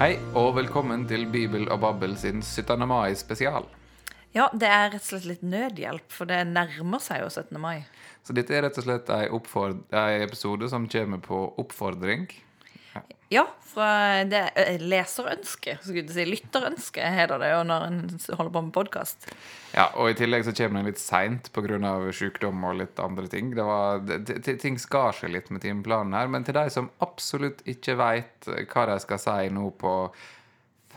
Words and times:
Hei, 0.00 0.14
og 0.32 0.54
velkommen 0.56 1.02
til 1.04 1.26
Bibel 1.28 1.66
og 1.68 1.82
Babbel 1.82 2.14
sin 2.16 2.38
17. 2.40 2.86
mai-spesial. 2.88 3.66
Ja, 4.32 4.46
det 4.56 4.70
er 4.72 4.86
rett 4.94 5.02
og 5.02 5.10
slett 5.10 5.26
litt 5.28 5.42
nødhjelp, 5.44 6.06
for 6.08 6.24
det 6.30 6.38
nærmer 6.48 7.02
seg 7.04 7.20
jo 7.20 7.26
17. 7.28 7.58
mai. 7.60 7.82
Så 8.24 8.32
dette 8.32 8.54
er 8.56 8.64
rett 8.64 8.78
og 8.80 8.86
slett 8.86 9.12
ei, 9.12 9.26
ei 9.28 10.22
episode 10.24 10.70
som 10.72 10.86
kommer 10.88 11.20
på 11.20 11.42
oppfordring. 11.60 12.24
Ja, 13.30 13.44
fra 13.62 14.24
det 14.26 14.40
leserønsket, 14.82 14.88
leserønske, 14.90 15.74
skulle 15.84 16.02
du 16.02 16.10
si. 16.10 16.24
Lytterønske 16.26 17.10
heter 17.14 17.38
det 17.38 17.52
jo 17.52 17.60
når 17.68 17.84
en 17.86 18.00
holder 18.26 18.50
på 18.56 18.62
med 18.66 18.72
podkast. 18.74 19.28
Ja, 19.70 19.84
og 19.94 20.10
i 20.10 20.16
tillegg 20.18 20.42
så 20.48 20.54
kommer 20.58 20.80
den 20.80 20.90
litt 20.90 20.98
seint 20.98 21.52
pga. 21.54 21.92
sykdom 22.10 22.64
og 22.66 22.80
litt 22.80 22.98
andre 22.98 23.28
ting. 23.30 23.52
Var, 23.54 24.02
ting 24.50 24.80
skar 24.82 25.14
seg 25.14 25.30
litt 25.30 25.54
med 25.54 25.62
timeplanen 25.62 26.18
her, 26.18 26.26
men 26.26 26.42
til 26.42 26.58
de 26.58 26.66
som 26.74 26.90
absolutt 26.98 27.62
ikke 27.70 27.94
veit 28.02 28.50
hva 28.74 28.88
de 28.90 28.98
skal 29.06 29.22
si 29.22 29.54
nå 29.54 29.70
på 29.78 29.94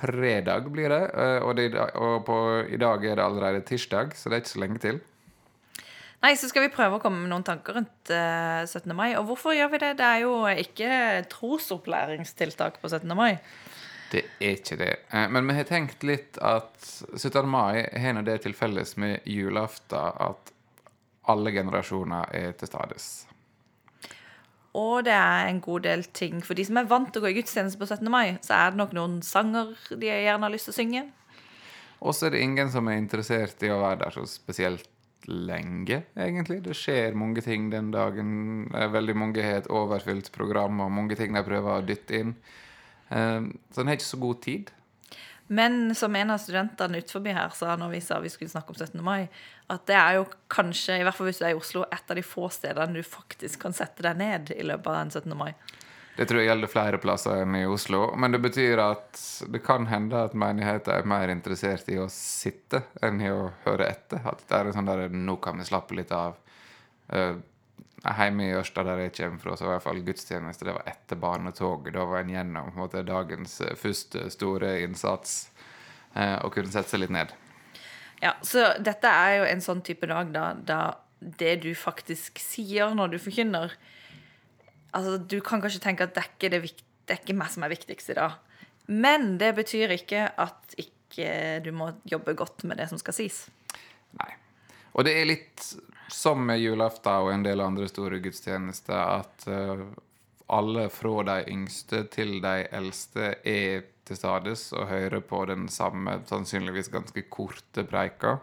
fredag, 0.01 0.71
blir 0.73 0.89
det, 0.89 1.03
eh, 1.13 1.39
og, 1.45 1.53
det, 1.55 1.69
og 1.77 2.25
på, 2.25 2.37
i 2.65 2.81
dag 2.81 3.05
er 3.05 3.21
det 3.21 3.27
allerede 3.29 3.61
tirsdag, 3.67 4.17
så 4.17 4.29
det 4.29 4.39
er 4.39 4.41
ikke 4.41 4.55
så 4.55 4.63
lenge 4.65 4.81
til. 4.81 5.03
Nei, 6.23 6.37
så 6.39 6.47
skal 6.47 6.63
vi 6.63 6.71
prøve 6.71 6.95
å 6.95 7.03
komme 7.03 7.19
med 7.19 7.33
noen 7.33 7.43
tanker 7.43 7.75
rundt 7.75 8.11
eh, 8.15 8.63
17. 8.63 8.93
mai. 8.95 9.09
Og 9.19 9.25
hvorfor 9.27 9.55
gjør 9.57 9.73
vi 9.73 9.81
det? 9.83 9.89
Det 9.99 10.07
er 10.07 10.21
jo 10.23 10.37
ikke 10.47 10.91
trosopplæringstiltak 11.33 12.77
på 12.79 12.87
17. 12.87 13.11
mai. 13.19 13.33
Det 14.13 14.21
er 14.39 14.55
ikke 14.55 14.77
det. 14.79 14.91
Eh, 15.11 15.27
Men 15.27 15.49
vi 15.49 15.57
har 15.57 15.67
tenkt 15.67 16.05
litt 16.07 16.39
at 16.39 16.79
17. 17.17 17.43
mai 17.49 17.83
har 17.99 18.15
nå 18.15 18.23
det 18.23 18.37
til 18.45 18.55
felles 18.55 18.95
med 18.95 19.27
julaften 19.27 19.99
at 19.99 20.53
alle 21.27 21.51
generasjoner 21.55 22.31
er 22.39 22.55
til 22.55 22.71
stades. 22.71 23.09
Og 24.79 25.03
det 25.05 25.13
er 25.13 25.49
en 25.51 25.59
god 25.61 25.83
del 25.85 26.07
ting. 26.15 26.39
For 26.39 26.55
de 26.55 26.63
som 26.65 26.79
er 26.79 26.87
vant 26.87 27.11
til 27.11 27.19
å 27.19 27.27
gå 27.27 27.33
i 27.33 27.37
gudstjeneste 27.41 27.83
på 27.83 27.89
17. 27.91 28.07
mai, 28.09 28.37
så 28.41 28.55
er 28.61 28.71
det 28.71 28.79
nok 28.79 28.95
noen 28.95 29.19
sanger 29.27 29.75
de 29.91 30.07
gjerne 30.07 30.47
har 30.47 30.55
lyst 30.55 30.71
til 30.71 30.77
å 30.77 30.79
synge. 30.79 31.03
Og 31.99 32.15
så 32.15 32.27
er 32.27 32.35
det 32.35 32.47
ingen 32.47 32.71
som 32.71 32.87
er 32.87 32.99
interessert 32.99 33.59
i 33.63 33.75
å 33.75 33.83
være 33.83 34.05
der 34.05 34.15
så 34.15 34.25
spesielt 34.27 34.87
lenge, 35.27 36.03
egentlig. 36.17 36.61
Det 36.65 36.75
skjer 36.77 37.15
mange 37.17 37.41
ting 37.45 37.69
den 37.71 37.91
dagen. 37.93 38.69
Veldig 38.71 39.15
mange 39.15 39.43
har 39.45 39.61
et 39.61 39.71
overfylt 39.71 40.31
program, 40.35 40.81
og 40.83 40.91
mange 40.91 41.17
ting 41.19 41.35
de 41.35 41.43
prøver 41.45 41.79
å 41.79 41.85
dytte 41.85 42.19
inn. 42.19 42.35
Eh, 43.09 43.41
Så 43.71 43.81
en 43.81 43.87
har 43.87 43.99
ikke 43.99 44.11
så 44.11 44.19
god 44.19 44.41
tid. 44.41 44.71
Men 45.47 45.93
som 45.95 46.15
en 46.15 46.31
av 46.31 46.39
studentene 46.39 47.01
utenfor 47.03 47.27
her 47.35 47.49
sa 47.53 47.75
når 47.75 47.91
vi 47.91 47.99
sa 48.01 48.19
vi 48.23 48.31
skulle 48.31 48.49
snakke 48.49 48.71
om 48.71 48.75
17. 48.79 49.03
mai, 49.03 49.29
at 49.69 49.85
det 49.85 49.95
er 49.95 50.15
jo 50.15 50.27
kanskje, 50.49 50.99
i 50.99 51.03
hvert 51.03 51.15
fall 51.15 51.27
hvis 51.27 51.41
du 51.41 51.45
er 51.45 51.53
i 51.53 51.59
Oslo, 51.59 51.83
et 51.91 52.09
av 52.09 52.15
de 52.15 52.23
få 52.23 52.47
stedene 52.49 52.95
du 52.95 53.03
faktisk 53.03 53.59
kan 53.65 53.75
sette 53.75 54.05
deg 54.05 54.17
ned 54.17 54.53
i 54.55 54.63
løpet 54.63 54.87
av 54.87 55.01
en 55.01 55.11
17. 55.11 55.35
mai. 55.37 55.53
Det 56.15 56.27
tror 56.29 56.43
jeg 56.43 56.51
gjelder 56.51 56.69
flere 56.69 56.97
plasser 57.01 57.39
enn 57.41 57.55
i 57.57 57.63
Oslo. 57.65 58.03
Men 58.17 58.35
det 58.35 58.41
betyr 58.43 58.81
at 58.83 59.21
det 59.49 59.63
kan 59.65 59.87
hende 59.89 60.19
at 60.27 60.35
menigheten 60.37 60.93
er 60.93 61.07
mer 61.09 61.31
interessert 61.33 61.89
i 61.89 61.97
å 61.97 62.05
sitte 62.11 62.83
enn 63.01 63.21
i 63.21 63.31
å 63.33 63.47
høre 63.63 63.87
etter. 63.89 64.21
At 64.29 64.43
det 64.45 64.59
er 64.59 64.69
en 64.69 64.77
sånn 64.77 64.91
der 64.91 65.07
Nå 65.09 65.39
kan 65.41 65.57
vi 65.57 65.65
slappe 65.65 65.97
litt 65.97 66.13
av. 66.13 66.37
Uh, 67.09 67.41
hjemme 68.03 68.45
i 68.45 68.53
Ørsta, 68.53 68.83
der 68.85 69.05
jeg 69.05 69.15
kommer 69.17 69.41
fra, 69.41 69.55
så 69.57 69.65
var 69.65 69.71
i 69.71 69.75
hvert 69.77 69.87
fall 69.87 70.03
gudstjeneste 70.05 70.67
det 70.67 70.75
var 70.75 70.91
etter 70.91 71.17
barnetoget. 71.17 71.95
Da 71.95 72.05
var 72.05 72.21
en 72.21 72.33
gjennom 72.35 72.69
på 72.69 72.75
en 72.75 72.83
måte, 72.83 73.05
dagens 73.07 73.57
eh, 73.63 73.73
første 73.79 74.27
store 74.33 74.75
innsats 74.83 75.47
uh, 76.13 76.43
og 76.43 76.53
kunne 76.53 76.73
sette 76.73 76.93
seg 76.93 77.05
litt 77.05 77.15
ned. 77.15 77.33
Ja, 78.21 78.35
Så 78.45 78.69
dette 78.79 79.09
er 79.09 79.39
jo 79.39 79.49
en 79.49 79.65
sånn 79.65 79.81
type 79.83 80.07
dag 80.07 80.29
da, 80.35 80.51
da 80.53 80.79
det 81.19 81.57
du 81.63 81.71
faktisk 81.75 82.37
sier 82.43 82.93
når 82.95 83.15
du 83.15 83.19
forkynner 83.23 83.73
Altså, 84.93 85.17
Du 85.17 85.39
kan 85.41 85.61
kanskje 85.61 85.81
tenke 85.83 86.07
at 86.07 86.15
det 86.15 86.23
er 86.23 86.63
ikke, 86.63 86.83
er 87.33 87.37
meg 87.37 87.51
som 87.51 87.65
er 87.65 87.73
viktigst 87.73 88.13
i 88.13 88.17
dag. 88.17 88.37
Men 88.87 89.37
det 89.39 89.53
betyr 89.55 89.95
ikke 89.95 90.27
at 90.37 90.75
ikke 90.77 91.59
du 91.63 91.71
må 91.75 91.91
jobbe 92.09 92.33
godt 92.37 92.63
med 92.67 92.79
det 92.81 92.89
som 92.89 92.99
skal 93.01 93.15
sies. 93.15 93.45
Nei. 94.19 94.31
Og 94.93 95.05
det 95.07 95.15
er 95.17 95.29
litt 95.29 95.65
som 96.13 96.41
med 96.45 96.61
julaften 96.61 97.25
og 97.25 97.31
en 97.33 97.45
del 97.45 97.63
andre 97.63 97.87
store 97.89 98.19
gudstjenester, 98.21 98.97
at 99.21 99.47
eh, 99.49 99.85
alle 100.53 100.87
fra 100.93 101.23
de 101.29 101.37
yngste 101.53 102.03
til 102.13 102.37
de 102.43 102.67
eldste 102.75 103.33
er 103.47 103.85
til 104.03 104.19
stades 104.19 104.67
og 104.75 104.89
hører 104.91 105.23
på 105.25 105.45
den 105.49 105.69
samme, 105.71 106.19
sannsynligvis 106.29 106.91
ganske 106.93 107.25
korte 107.31 107.85
preika. 107.87 108.37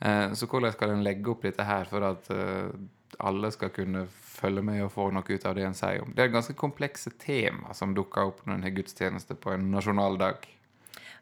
Eh, 0.00 0.32
så 0.34 0.48
hvordan 0.48 0.74
skal 0.74 0.94
en 0.94 1.04
legge 1.06 1.30
opp 1.30 1.44
dette 1.46 1.66
her 1.68 1.88
for 1.90 2.06
at 2.08 2.30
eh, 2.34 2.72
alle 3.18 3.50
skal 3.54 3.72
kunne 3.74 4.04
følge 4.10 4.62
med 4.64 4.82
og 4.84 4.92
få 4.94 5.08
noe 5.14 5.26
ut 5.26 5.46
av 5.48 5.56
det 5.56 5.64
en 5.66 5.76
sier 5.76 6.04
om? 6.04 6.12
Det 6.14 6.24
er 6.24 6.34
ganske 6.34 6.56
komplekse 6.58 7.12
tema 7.20 7.74
som 7.74 7.94
dukker 7.96 8.30
opp 8.30 8.44
når 8.44 8.58
en 8.58 8.68
har 8.68 8.76
gudstjeneste 8.76 9.38
på 9.40 9.54
en 9.54 9.70
nasjonaldag. 9.72 10.46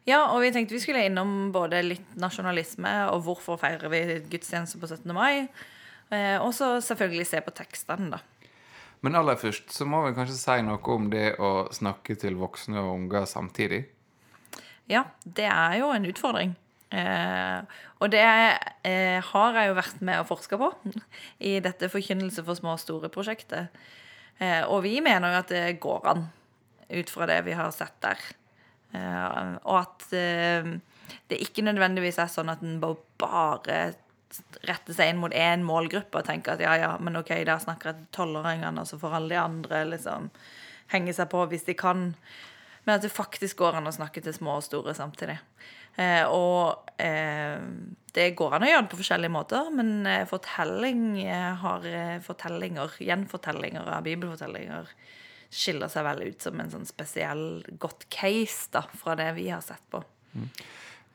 Ja, 0.07 0.21
og 0.31 0.39
vi 0.43 0.53
tenkte 0.55 0.77
vi 0.77 0.83
skulle 0.83 1.03
innom 1.07 1.51
både 1.51 1.81
litt 1.83 2.13
nasjonalisme 2.19 2.93
og 3.11 3.25
hvorfor 3.25 3.59
feirer 3.59 3.91
vi 3.91 4.21
gudstjeneste 4.31 4.79
på 4.79 4.87
17. 4.87 5.11
mai. 5.15 5.47
Eh, 6.09 6.37
og 6.39 6.53
så 6.55 6.77
selvfølgelig 6.83 7.27
se 7.27 7.41
på 7.43 7.55
tekstene, 7.55 8.15
da. 8.15 8.21
Men 9.05 9.17
aller 9.19 9.37
først 9.37 9.73
så 9.75 9.85
må 9.85 10.05
vi 10.05 10.15
kanskje 10.17 10.37
si 10.39 10.61
noe 10.65 10.93
om 10.95 11.09
det 11.11 11.35
å 11.43 11.67
snakke 11.75 12.15
til 12.17 12.39
voksne 12.39 12.79
og 12.81 12.93
unger 12.95 13.27
samtidig. 13.29 13.83
Ja, 14.89 15.03
det 15.23 15.49
er 15.51 15.75
jo 15.81 15.91
en 15.91 16.07
utfordring. 16.07 16.55
Eh, 16.87 17.59
og 17.99 18.11
det 18.13 18.23
eh, 18.23 19.19
har 19.31 19.59
jeg 19.59 19.69
jo 19.69 19.77
vært 19.77 20.01
med 20.07 20.21
å 20.21 20.27
forske 20.27 20.59
på 20.59 20.69
i 21.43 21.57
dette 21.63 21.89
Forkynnelse 21.91 22.45
for 22.47 22.59
små 22.59 22.75
og 22.77 22.83
store-prosjektet. 22.83 23.75
Eh, 24.39 24.63
og 24.69 24.83
vi 24.85 24.97
mener 25.03 25.33
jo 25.33 25.41
at 25.41 25.53
det 25.53 25.79
går 25.83 26.11
an, 26.13 26.27
ut 26.87 27.11
fra 27.11 27.27
det 27.29 27.41
vi 27.47 27.55
har 27.57 27.73
sett 27.75 27.97
der. 28.05 28.21
Eh, 28.95 29.55
og 29.67 29.79
at 29.81 30.07
eh, 30.15 30.75
det 31.27 31.41
ikke 31.43 31.65
nødvendigvis 31.65 32.19
er 32.23 32.31
sånn 32.31 32.51
at 32.53 32.63
en 32.63 32.79
bare 32.79 33.79
retter 34.67 34.95
seg 34.95 35.11
inn 35.11 35.21
mot 35.21 35.33
én 35.33 35.63
målgruppe 35.65 36.19
og 36.19 36.27
tenker 36.27 36.55
at 36.55 36.63
ja, 36.63 36.75
ja, 36.77 36.91
men 37.01 37.17
ok, 37.19 37.31
der 37.47 37.63
snakker 37.63 37.91
jeg 37.91 37.99
til 37.99 38.09
tolvåringene, 38.19 38.83
og 38.83 38.89
så 38.89 38.99
får 38.99 39.17
alle 39.17 39.33
de 39.33 39.39
andre 39.41 39.81
liksom 39.93 40.29
henge 40.91 41.15
seg 41.15 41.29
på 41.31 41.43
hvis 41.51 41.65
de 41.67 41.75
kan. 41.79 42.09
Men 42.85 42.95
at 42.95 43.03
det 43.03 43.11
faktisk 43.11 43.59
går 43.59 43.79
an 43.79 43.89
å 43.89 43.95
snakke 43.95 44.23
til 44.23 44.35
små 44.35 44.59
og 44.59 44.67
store 44.67 44.95
samtidig. 44.95 45.39
Eh, 45.97 46.29
og 46.29 46.91
eh, 47.01 47.57
det 48.13 48.31
går 48.37 48.55
an 48.55 48.65
å 48.65 48.69
gjøre 48.69 48.83
det 48.85 48.91
på 48.91 48.99
forskjellige 49.01 49.33
måter, 49.33 49.69
men 49.73 49.93
eh, 50.09 50.25
fortelling 50.29 51.05
har 51.63 51.87
fortellinger, 52.25 52.99
gjenfortellinger 53.01 53.93
av 53.97 54.05
bibelfortellinger 54.05 54.91
skiller 55.47 55.89
seg 55.89 56.03
vel 56.05 56.25
ut 56.27 56.43
som 56.43 56.59
en 56.59 56.73
sånn 56.73 56.85
spesiell 56.85 57.63
godt 57.81 58.05
case 58.13 58.67
da, 58.73 58.83
fra 58.99 59.15
det 59.17 59.31
vi 59.37 59.47
har 59.49 59.63
sett 59.65 59.85
på. 59.93 60.03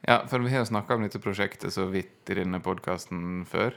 Ja, 0.03 0.22
for 0.26 0.42
vi 0.42 0.50
har 0.50 0.65
snakka 0.66 0.97
om 0.97 1.04
dette 1.04 1.21
prosjektet 1.22 1.76
så 1.76 1.84
vidt 1.92 2.31
i 2.32 2.38
denne 2.41 2.59
podkasten 2.65 3.44
før. 3.47 3.76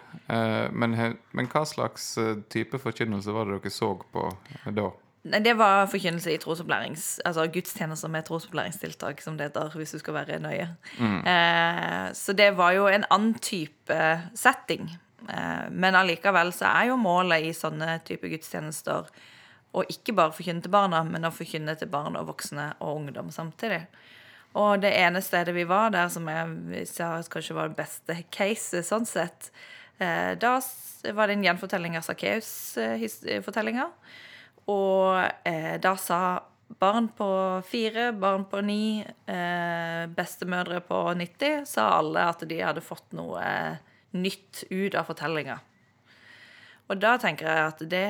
Men, 0.73 0.95
men 1.38 1.49
hva 1.51 1.61
slags 1.69 2.15
type 2.49 2.79
forkynnelse 2.81 3.35
var 3.35 3.45
det 3.45 3.59
dere 3.59 3.73
så 3.75 3.91
på 4.15 4.23
da? 4.73 4.88
Nei, 5.25 5.40
Det 5.41 5.56
var 5.58 5.88
forkynnelse 5.90 6.34
i 6.34 6.38
trosopplærings... 6.41 7.19
Altså 7.25 7.47
gudstjenester 7.50 8.12
med 8.13 8.28
trosopplæringstiltak, 8.28 9.22
som 9.22 9.38
det 9.38 9.50
heter, 9.50 9.74
hvis 9.74 9.96
du 9.96 10.00
skal 10.00 10.19
være 10.19 10.40
nøye. 10.44 10.68
Eh, 11.02 12.13
så 12.13 12.34
det 12.38 12.52
var 12.58 12.75
jo 12.78 12.86
en 12.88 13.08
annen 13.09 13.34
type 13.41 14.02
setting. 14.38 14.91
Eh, 15.30 15.66
men 15.72 15.97
allikevel 15.97 16.53
så 16.53 16.69
er 16.69 16.91
jo 16.91 17.00
målet 17.02 17.47
i 17.47 17.56
sånne 17.58 17.97
type 18.06 18.30
gudstjenester 18.30 19.09
å 19.75 19.84
ikke 19.91 20.13
bare 20.16 20.36
forkynne 20.36 20.63
til 20.63 20.72
barna, 20.72 21.02
men 21.03 21.28
å 21.28 21.34
forkynne 21.36 21.75
til 21.80 21.89
barn 21.92 22.16
og 22.19 22.30
voksne 22.30 22.69
og 22.80 23.01
ungdom 23.01 23.31
samtidig. 23.33 23.81
Og 24.56 24.80
det 24.86 24.94
ene 24.95 25.19
stedet 25.24 25.56
vi 25.56 25.66
var 25.68 25.89
der, 25.92 26.07
som 26.13 26.30
jeg 26.31 26.86
sa 26.88 27.18
kanskje 27.31 27.57
var 27.57 27.71
det 27.71 27.80
beste 27.81 28.16
caset 28.31 28.88
sånn 28.88 29.07
sett, 29.10 29.50
eh, 30.00 30.38
da 30.39 30.60
var 31.13 31.28
det 31.28 31.36
en 31.36 31.44
gjenfortelling 31.50 31.98
av 32.00 32.06
Sakkeus-fortellinga. 32.07 33.89
Og 34.71 35.21
eh, 35.45 35.75
da 35.81 35.94
sa 36.01 36.19
barn 36.81 37.07
på 37.13 37.27
fire, 37.67 38.09
barn 38.17 38.45
på 38.50 38.62
ni, 38.65 39.06
eh, 39.25 40.06
bestemødre 40.09 40.81
på 40.81 41.01
90, 41.13 41.65
sa 41.69 41.91
alle 42.00 42.25
at 42.31 42.44
de 42.50 42.59
hadde 42.62 42.83
fått 42.83 43.13
noe 43.17 43.44
eh, 43.44 43.77
nytt 44.17 44.63
ut 44.71 44.97
av 44.97 45.06
fortellinga. 45.12 45.59
Og 46.85 47.00
da 47.01 47.15
tenker 47.21 47.50
jeg 47.50 47.69
at 47.69 47.83
det, 47.89 48.07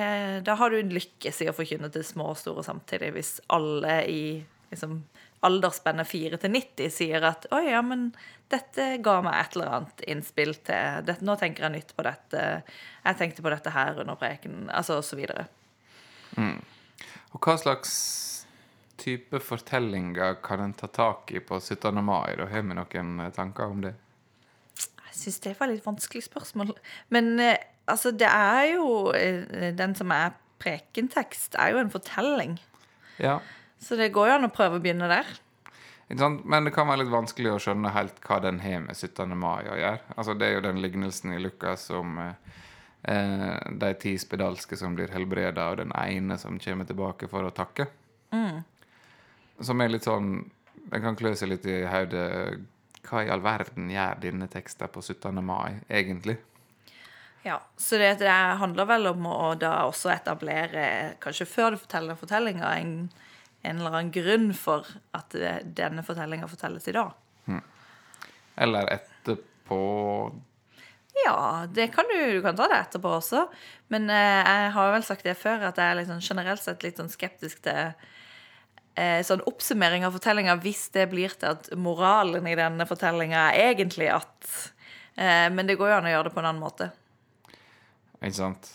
da 0.47 0.55
har 0.59 0.71
du 0.71 0.95
lykkes 0.95 1.43
i 1.43 1.49
å 1.51 1.55
forkynne 1.55 1.91
til 1.91 2.03
små 2.03 2.33
og 2.33 2.39
store 2.39 2.63
samtidig, 2.65 3.13
hvis 3.15 3.37
alle 3.55 4.01
i 4.11 4.23
liksom, 4.71 4.97
aldersspennet 5.45 6.09
4 6.09 6.39
til 6.41 6.51
90 6.55 6.91
sier 6.91 7.27
at 7.27 7.47
oi, 7.55 7.69
ja, 7.69 7.81
men 7.85 8.09
dette 8.51 8.95
ga 9.03 9.19
meg 9.23 9.37
et 9.39 9.55
eller 9.55 9.71
annet 9.77 10.03
innspill 10.11 10.55
til 10.67 11.05
dette, 11.07 11.23
Nå 11.25 11.37
tenker 11.39 11.67
jeg 11.67 11.75
nytt 11.77 11.93
på 11.95 12.05
dette. 12.05 12.41
Jeg 13.05 13.19
tenkte 13.21 13.45
på 13.45 13.53
dette 13.53 13.73
her 13.75 14.01
under 14.03 14.19
preken. 14.19 14.67
Altså 14.67 14.99
og 14.99 15.07
så 15.07 15.19
videre. 15.19 15.47
Og 16.39 17.41
hva 17.43 17.57
slags 17.59 17.93
type 19.01 19.39
fortellinger 19.43 20.39
kan 20.45 20.63
en 20.63 20.73
ta 20.77 20.87
tak 20.87 21.31
i 21.35 21.41
på 21.43 21.59
17. 21.59 22.01
mai? 22.03 22.35
Da 22.39 22.47
har 22.49 22.65
vi 22.65 22.77
noen 22.77 23.19
eh, 23.19 23.31
tanker 23.35 23.71
om 23.71 23.83
det? 23.83 23.93
Jeg 24.79 25.17
syns 25.19 25.41
det 25.43 25.55
var 25.59 25.71
litt 25.71 25.85
vanskelig 25.85 26.25
spørsmål. 26.27 26.73
Men 27.13 27.35
eh, 27.39 27.59
altså, 27.91 28.11
det 28.11 28.29
er 28.29 28.75
jo 28.75 29.11
eh, 29.15 29.71
Den 29.75 29.95
som 29.95 30.11
er 30.11 30.35
prekentekst, 30.59 31.57
er 31.59 31.75
jo 31.75 31.81
en 31.83 31.91
fortelling. 31.91 32.57
Ja. 33.19 33.39
Så 33.79 33.97
det 33.99 34.13
går 34.15 34.29
jo 34.29 34.37
an 34.39 34.47
å 34.47 34.53
prøve 34.53 34.79
å 34.79 34.83
begynne 34.83 35.11
der. 35.11 35.27
Men 36.07 36.67
det 36.67 36.73
kan 36.75 36.87
være 36.87 37.01
litt 37.01 37.13
vanskelig 37.13 37.55
å 37.55 37.61
skjønne 37.61 37.91
helt 37.95 38.19
hva 38.27 38.37
den 38.43 38.59
har 38.61 38.83
med 38.83 38.95
17. 38.95 39.33
mai 39.37 39.65
å 39.65 39.77
gjøre. 39.79 40.01
Altså, 40.15 40.35
det 40.37 40.47
er 40.47 40.57
jo 40.57 40.65
den 40.67 40.81
lignelsen 40.83 41.33
i 41.33 41.41
Lukas 41.41 41.87
om 41.95 42.19
eh, 42.21 42.61
de 43.05 43.89
ti 44.01 44.15
spedalske 44.17 44.77
som 44.79 44.95
blir 44.97 45.11
helbreda, 45.13 45.67
og 45.69 45.77
den 45.77 45.91
ene 45.93 46.39
som 46.41 46.57
kommer 46.59 46.87
tilbake 46.89 47.29
for 47.29 47.45
å 47.45 47.53
takke. 47.53 47.85
Som 49.61 49.81
er 49.81 49.93
litt 49.93 50.07
sånn 50.07 50.51
En 50.93 51.01
kan 51.01 51.15
klø 51.17 51.31
seg 51.33 51.49
litt 51.49 51.63
i 51.65 51.79
hodet. 51.89 52.59
Hva 53.05 53.23
i 53.25 53.29
all 53.33 53.41
verden 53.41 53.87
gjør 53.89 54.19
denne 54.21 54.45
teksten 54.51 54.91
på 54.93 55.01
17. 55.01 55.39
mai, 55.41 55.79
egentlig? 55.89 56.35
Ja, 57.45 57.61
Så 57.77 57.97
det, 57.97 58.11
det 58.21 58.29
handler 58.29 58.85
vel 58.89 59.07
om 59.07 59.25
å 59.29 59.55
da 59.57 59.71
også 59.85 60.09
etablere, 60.13 61.15
kanskje 61.21 61.45
før 61.49 61.73
du 61.73 61.79
forteller 61.81 62.17
fortellinga, 62.17 62.71
en, 62.77 62.93
en 63.61 63.81
eller 63.81 63.97
annen 63.97 64.13
grunn 64.13 64.47
for 64.57 64.89
at 65.17 65.33
eh, 65.37 65.59
denne 65.65 66.05
fortellinga 66.05 66.49
fortelles 66.49 66.89
i 66.89 66.95
dag. 66.97 67.13
Eller 68.55 68.89
etterpå 68.95 69.79
Ja, 71.23 71.67
det 71.71 71.87
kan 71.95 72.09
du, 72.11 72.17
du 72.35 72.41
kan 72.43 72.57
ta 72.57 72.67
det 72.67 72.81
etterpå 72.81 73.15
også. 73.17 73.45
Men 73.93 74.09
eh, 74.11 74.41
jeg 74.41 74.75
har 74.75 74.91
vel 74.93 75.07
sagt 75.07 75.25
det 75.27 75.37
før, 75.39 75.63
at 75.69 75.79
jeg 75.79 75.93
er 75.93 75.99
liksom 76.01 76.21
generelt 76.23 76.63
sett 76.63 76.83
litt 76.83 76.99
sånn 76.99 77.11
skeptisk 77.13 77.63
til 77.65 77.93
eh, 78.99 79.21
sånn 79.25 79.43
oppsummering 79.47 80.05
av 80.07 80.15
fortellinga 80.17 80.57
hvis 80.63 80.89
det 80.95 81.07
blir 81.13 81.35
til 81.39 81.53
at 81.53 81.71
moralen 81.79 82.47
i 82.49 82.57
denne 82.59 82.87
fortellinga 82.89 83.49
er 83.53 83.75
egentlig 83.75 84.11
at 84.11 84.55
eh, 85.15 85.47
Men 85.53 85.67
det 85.69 85.77
går 85.79 85.93
jo 85.93 85.99
an 85.99 86.09
å 86.09 86.15
gjøre 86.15 86.29
det 86.29 86.35
på 86.35 86.43
en 86.43 86.49
annen 86.51 86.65
måte. 86.65 86.91
Ikke 88.19 88.39
sant? 88.41 88.73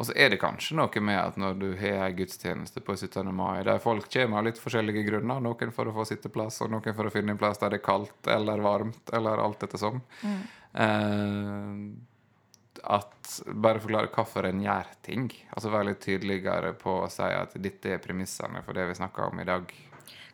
Og 0.00 0.06
så 0.08 0.14
er 0.16 0.30
det 0.32 0.38
kanskje 0.40 0.78
noe 0.78 1.02
med 1.04 1.18
at 1.20 1.36
når 1.36 1.58
du 1.60 1.66
har 1.76 2.06
ei 2.06 2.14
gudstjeneste 2.16 2.80
på 2.80 2.94
17. 2.96 3.26
mai, 3.36 3.60
der 3.66 3.82
folk 3.82 4.06
kommer 4.08 4.40
av 4.40 4.46
litt 4.46 4.60
forskjellige 4.62 5.02
grunner, 5.10 5.42
noen 5.44 5.74
for 5.76 5.90
å 5.90 5.92
få 5.92 6.06
sitteplass, 6.08 6.62
og 6.64 6.70
noen 6.72 6.96
for 6.96 7.10
å 7.10 7.12
finne 7.12 7.34
en 7.34 7.40
plass 7.40 7.60
der 7.60 7.74
det 7.74 7.82
er 7.82 7.84
kaldt 7.84 8.30
eller 8.32 8.62
varmt, 8.64 9.12
eller 9.12 9.42
alt 9.42 9.60
dette 9.60 9.80
sånn, 9.82 10.00
eh, 10.24 10.38
at 12.80 13.30
bare 13.60 13.80
forklare 13.82 14.10
hvorfor 14.14 14.46
en 14.48 14.62
gjør 14.64 14.88
ting. 15.04 15.26
Altså 15.54 15.70
være 15.72 15.90
litt 15.90 16.00
tydeligere 16.04 16.72
på 16.78 16.94
å 17.04 17.10
si 17.12 17.26
at 17.26 17.54
dette 17.60 17.94
er 17.96 18.02
premissene 18.02 18.62
for 18.64 18.76
det 18.78 18.86
vi 18.90 18.94
snakker 18.98 19.28
om 19.28 19.40
i 19.42 19.46
dag. 19.48 19.72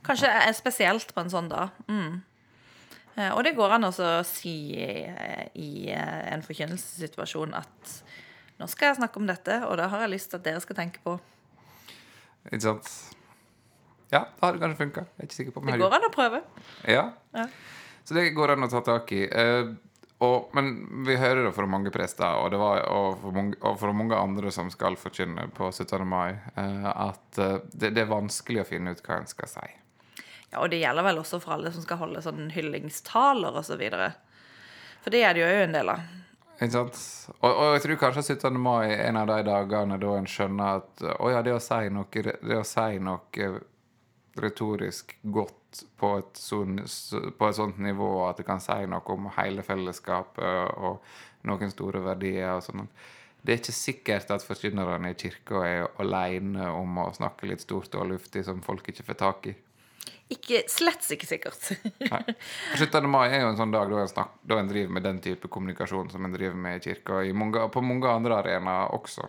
Kanskje 0.07 0.31
eh, 0.31 0.53
spesielt 0.55 1.13
på 1.15 1.25
en 1.25 1.33
sånn 1.33 1.49
dag. 1.51 1.73
Mm. 1.91 2.21
Eh, 3.17 3.31
Og 3.33 3.43
det 3.45 3.57
går 3.57 3.75
an 3.79 3.89
å 3.89 3.93
si 4.29 4.55
eh, 4.79 5.49
i 5.59 5.89
eh, 5.91 6.23
en 6.35 6.45
forkynnelsessituasjon 6.47 7.57
at 7.59 7.97
nå 8.61 8.69
skal 8.73 8.93
jeg 8.93 9.01
snakke 9.03 9.21
om 9.21 9.27
dette, 9.29 9.59
og 9.69 9.77
det 9.77 9.89
har 9.93 10.05
jeg 10.07 10.13
lyst 10.15 10.31
til 10.33 10.39
at 10.39 10.47
dere 10.47 10.61
skal 10.65 10.79
tenke 10.79 11.03
på. 11.05 11.17
Ikke 12.47 12.63
sant? 12.63 12.93
Ja, 14.13 14.23
det 14.23 14.41
hadde 14.47 14.63
kanskje 14.63 14.79
funka. 14.85 15.03
Det 15.19 15.81
går 15.83 15.97
an 15.99 16.07
å 16.07 16.13
prøve. 16.15 16.39
Ja. 16.89 17.09
Ja. 17.35 17.49
Så 18.07 18.15
det 18.17 18.31
går 18.37 18.55
an 18.55 18.65
å 18.65 18.71
ta 18.71 18.81
tak 18.87 19.11
i. 19.13 19.25
Og, 20.19 20.51
men 20.57 21.05
vi 21.05 21.17
hører 21.21 21.43
det 21.45 21.53
fra 21.53 21.67
mange 21.69 21.91
prester 21.93 22.39
og, 22.41 22.49
det 22.51 22.61
var, 22.61 22.87
og, 22.89 23.19
for 23.21 23.37
mange, 23.37 23.59
og 23.61 23.75
fra 23.81 23.93
mange 23.93 24.17
andre 24.17 24.53
som 24.55 24.71
skal 24.73 24.97
forkynne 24.97 25.51
på 25.53 25.69
17. 25.69 26.07
mai, 26.09 26.39
eh, 26.57 26.87
at 26.89 27.41
eh, 27.43 27.59
det, 27.73 27.93
det 27.99 28.07
er 28.07 28.09
vanskelig 28.09 28.63
å 28.63 28.69
finne 28.69 28.95
ut 28.97 29.03
hva 29.05 29.21
en 29.21 29.29
skal 29.29 29.51
si. 29.51 29.67
Ja, 30.55 30.63
og 30.63 30.71
det 30.73 30.81
gjelder 30.81 31.05
vel 31.05 31.21
også 31.21 31.41
for 31.43 31.59
alle 31.59 31.73
som 31.75 31.85
skal 31.85 32.01
holde 32.01 32.25
sånn 32.25 32.49
hyllingstaler 32.55 33.61
og 33.61 33.67
så. 33.67 33.77
For 33.77 35.13
det 35.13 35.21
er 35.27 35.37
det 35.37 35.45
jo 35.45 35.53
en 35.67 35.77
del 35.77 35.93
av. 35.93 36.07
Ikke 36.57 36.73
sant? 36.73 37.01
Og, 37.43 37.51
og 37.51 37.75
jeg 37.75 37.85
tror 37.85 37.99
kanskje 38.07 38.39
17. 38.39 38.57
mai 38.57 38.87
er 38.89 39.11
en 39.11 39.21
av 39.21 39.29
de 39.29 39.43
dagene 39.45 39.99
da 40.01 40.17
en 40.17 40.29
skjønner 40.31 40.79
at 40.81 41.09
å 41.21 41.33
ja, 41.35 41.43
det 41.45 41.53
å 41.53 41.61
si 41.61 41.91
noe, 41.93 42.25
det 42.25 42.57
å 42.57 42.65
si 42.65 43.03
noe 43.05 43.51
retorisk 44.43 45.17
godt 45.23 45.83
på 46.01 46.13
et, 46.21 46.39
sånn, 46.41 46.79
på 47.37 47.49
et 47.49 47.59
sånt 47.59 47.79
nivå 47.83 48.09
at 48.29 48.41
det 48.41 48.47
kan 48.49 48.63
si 48.63 48.79
noe 48.89 49.13
om 49.13 49.29
hele 49.37 49.65
fellesskapet 49.67 50.79
og 50.81 51.05
noen 51.47 51.73
store 51.73 52.03
verdier 52.05 52.57
og 52.57 52.65
sånn. 52.65 52.89
Det 53.47 53.53
er 53.53 53.61
ikke 53.61 53.77
sikkert 53.77 54.33
at 54.35 54.43
forkynnerne 54.43 55.13
i 55.13 55.19
kirka 55.19 55.63
er 55.67 55.85
alene 56.03 56.67
om 56.75 56.99
å 57.05 57.13
snakke 57.15 57.47
litt 57.47 57.63
stort 57.63 57.95
og 57.95 58.09
luftig 58.11 58.43
som 58.47 58.65
folk 58.65 58.89
ikke 58.91 59.07
får 59.07 59.21
tak 59.21 59.51
i. 59.53 59.55
Ikke, 60.35 60.65
slett 60.67 61.07
ikke 61.15 61.29
sikkert. 61.29 61.69
Nei. 62.03 62.23
17. 62.75 63.07
mai 63.07 63.29
er 63.29 63.45
jo 63.45 63.53
en 63.53 63.61
sånn 63.61 63.75
dag 63.75 63.93
da 63.93 64.01
en, 64.03 64.11
snak, 64.11 64.33
da 64.43 64.59
en 64.59 64.71
driver 64.71 64.97
med 64.97 65.07
den 65.07 65.21
type 65.23 65.51
kommunikasjon 65.53 66.11
som 66.11 66.27
en 66.27 66.35
driver 66.35 66.59
med 66.59 66.81
i 66.81 66.89
kirka, 66.89 67.21
og 67.23 67.69
på 67.75 67.85
mange 67.85 68.11
andre 68.11 68.41
arenaer 68.41 68.97
også. 68.97 69.29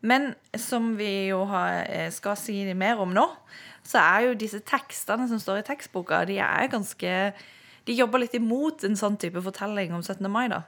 Men 0.00 0.32
som 0.58 0.96
vi 0.96 1.28
jo 1.28 1.44
har, 1.44 1.84
eh, 1.84 2.10
skal 2.10 2.36
si 2.36 2.56
mer 2.74 2.98
om 3.00 3.12
nå, 3.14 3.26
så 3.86 4.02
er 4.02 4.28
jo 4.28 4.38
disse 4.38 4.62
tekstene 4.66 5.26
som 5.30 5.40
står 5.42 5.62
i 5.62 5.66
tekstboka, 5.66 6.24
de 6.28 6.38
er 6.42 6.70
ganske 6.72 7.16
De 7.82 7.94
jobber 7.98 8.22
litt 8.22 8.34
imot 8.38 8.84
en 8.86 8.94
sånn 8.94 9.16
type 9.18 9.40
fortelling 9.42 9.90
om 9.90 10.04
17. 10.06 10.28
mai, 10.30 10.46
da. 10.52 10.62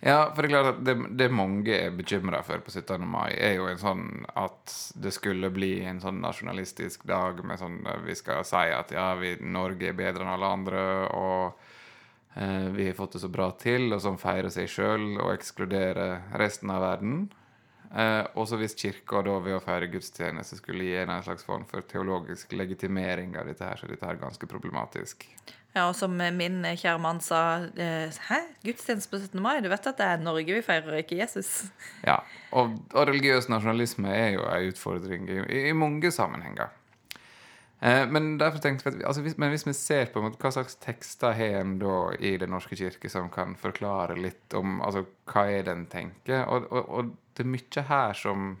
Ja, 0.00 0.28
for 0.30 0.42
det 0.42 0.48
er 0.48 0.52
klart 0.52 0.68
at 0.76 0.82
det, 0.86 0.94
det 1.18 1.26
mange 1.34 1.74
er 1.74 1.94
bekymra 1.94 2.44
for 2.46 2.62
på 2.62 2.70
17. 2.70 3.02
mai, 3.02 3.32
er 3.34 3.56
jo 3.58 3.66
en 3.66 3.80
sånn 3.82 4.04
at 4.38 4.74
det 4.94 5.10
skulle 5.14 5.50
bli 5.50 5.72
en 5.90 5.98
sånn 6.02 6.20
nasjonalistisk 6.22 7.02
dag 7.10 7.42
med 7.46 7.58
sånn 7.58 7.80
eh, 7.82 8.04
Vi 8.06 8.14
skal 8.18 8.44
si 8.46 8.62
at 8.74 8.94
ja, 8.94 9.08
vi, 9.18 9.34
Norge 9.42 9.90
er 9.90 9.98
bedre 9.98 10.22
enn 10.22 10.30
alle 10.36 10.52
andre, 10.54 10.84
og 11.18 12.38
eh, 12.38 12.70
vi 12.74 12.86
har 12.86 12.98
fått 12.98 13.16
det 13.18 13.24
så 13.24 13.32
bra 13.32 13.50
til, 13.58 13.90
og 13.90 14.04
sånn 14.04 14.22
feire 14.22 14.54
seg 14.54 14.70
sjøl 14.70 15.16
og 15.16 15.32
ekskludere 15.34 16.08
resten 16.38 16.70
av 16.74 16.86
verden. 16.86 17.26
Eh, 17.88 18.24
også 18.36 18.58
hvis 18.60 18.76
kirka 18.76 19.22
da 19.24 19.38
ved 19.40 19.56
å 19.56 19.62
feire 19.64 19.88
gudstjeneste 19.88 20.58
skulle 20.58 20.84
gi 20.84 20.96
en, 21.00 21.12
slags 21.24 21.46
form 21.46 21.64
for 21.68 21.86
teologisk 21.88 22.52
legitimering 22.52 23.36
av 23.40 23.48
dette 23.48 23.64
her, 23.64 23.80
så 23.80 23.88
dette 23.88 24.04
er 24.04 24.20
ganske 24.20 24.50
problematisk. 24.50 25.24
Ja, 25.76 25.86
og 25.86 25.94
som 25.96 26.16
min 26.16 26.62
kjære 26.64 26.98
mann 27.00 27.20
sa 27.22 27.68
eh, 27.76 28.14
Hæ? 28.28 28.40
Gudstjeneste 28.64 29.12
på 29.12 29.20
17. 29.20 29.40
mai? 29.44 29.60
Du 29.64 29.68
vet 29.70 29.86
at 29.86 30.00
det 30.00 30.06
er 30.08 30.24
Norge 30.24 30.56
vi 30.56 30.64
feirer, 30.64 31.00
ikke 31.00 31.20
Jesus? 31.20 31.68
Ja, 32.04 32.18
og, 32.50 32.76
og 32.92 33.08
religiøs 33.08 33.50
nasjonalisme 33.52 34.12
er 34.12 34.34
jo 34.36 34.44
en 34.48 34.72
utfordring 34.72 35.28
i, 35.28 35.38
i, 35.44 35.64
i 35.70 35.76
mange 35.76 36.12
sammenhenger. 36.12 36.72
Eh, 37.80 38.04
men 38.10 38.38
tenkte 38.38 38.90
altså, 39.06 39.22
hvis, 39.22 39.36
men 39.38 39.52
hvis 39.54 39.66
vi 39.66 39.74
ser 39.76 40.08
på 40.10 40.22
hva 40.26 40.50
slags 40.50 40.78
tekster 40.82 41.36
har 41.38 41.60
en 41.60 41.76
da 41.78 41.98
i 42.18 42.34
Den 42.40 42.50
norske 42.50 42.76
kirke 42.76 43.10
som 43.12 43.28
kan 43.30 43.54
forklare 43.58 44.18
litt 44.18 44.54
om 44.58 44.80
altså, 44.82 45.04
hva 45.30 45.46
er 45.52 45.68
det 45.68 45.76
en 45.76 45.86
tenker, 45.90 46.42
og, 46.48 46.66
og, 46.72 46.88
og 46.88 47.12
det 47.36 47.46
er 47.46 47.52
mye 47.52 47.84
her 47.88 48.18
som 48.18 48.56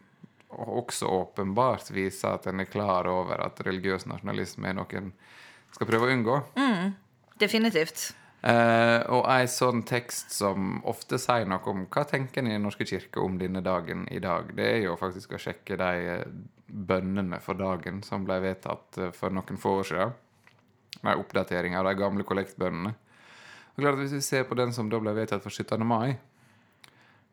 også 0.48 1.10
åpenbart 1.12 1.90
viser 1.92 2.38
at 2.38 2.46
en 2.48 2.62
er 2.62 2.70
klar 2.70 3.08
over 3.10 3.42
at 3.44 3.58
religiøs 3.66 4.06
nasjonalisme 4.08 4.70
er 4.70 4.78
noe 4.78 4.96
en 4.96 5.10
skal 5.74 5.90
prøve 5.90 6.06
å 6.08 6.14
unngå. 6.14 6.38
Definitivt. 7.38 8.12
Eh, 8.38 9.00
og 9.10 9.26
ei 9.28 9.48
sånn 9.50 9.82
tekst 9.86 10.30
som 10.36 10.78
ofte 10.86 11.18
sier 11.18 11.48
noe 11.50 11.72
om 11.72 11.88
hva 11.90 12.04
tenker 12.06 12.40
en 12.40 12.52
i 12.52 12.54
Den 12.54 12.64
norske 12.68 12.86
kirke 12.86 13.20
om 13.20 13.34
denne 13.40 13.64
dagen 13.66 14.06
i 14.14 14.20
dag, 14.22 14.54
det 14.54 14.68
er 14.76 14.80
jo 14.86 14.94
faktisk 15.00 15.34
å 15.34 15.42
sjekke 15.42 15.76
de 15.80 16.22
bønnene 16.68 17.40
for 17.40 17.58
dagen 17.58 18.02
som 18.06 18.24
ble 18.28 18.38
vedtatt 18.44 18.98
eh, 18.98 19.12
for 19.16 19.34
noen 19.34 19.60
få 19.60 19.78
år 19.82 19.90
siden. 19.90 20.16
Med 21.02 21.20
oppdatering 21.20 21.76
av 21.78 21.86
de 21.86 21.94
gamle 21.98 22.26
kollektbønnene. 22.26 22.94
Og 23.74 23.84
klart 23.84 23.94
at 23.94 24.02
Hvis 24.02 24.16
vi 24.16 24.24
ser 24.26 24.48
på 24.48 24.58
den 24.58 24.72
som 24.74 24.88
da 24.90 24.98
ble 25.00 25.14
vedtatt 25.14 25.44
for 25.44 25.54
17. 25.54 25.86
mai, 25.86 26.18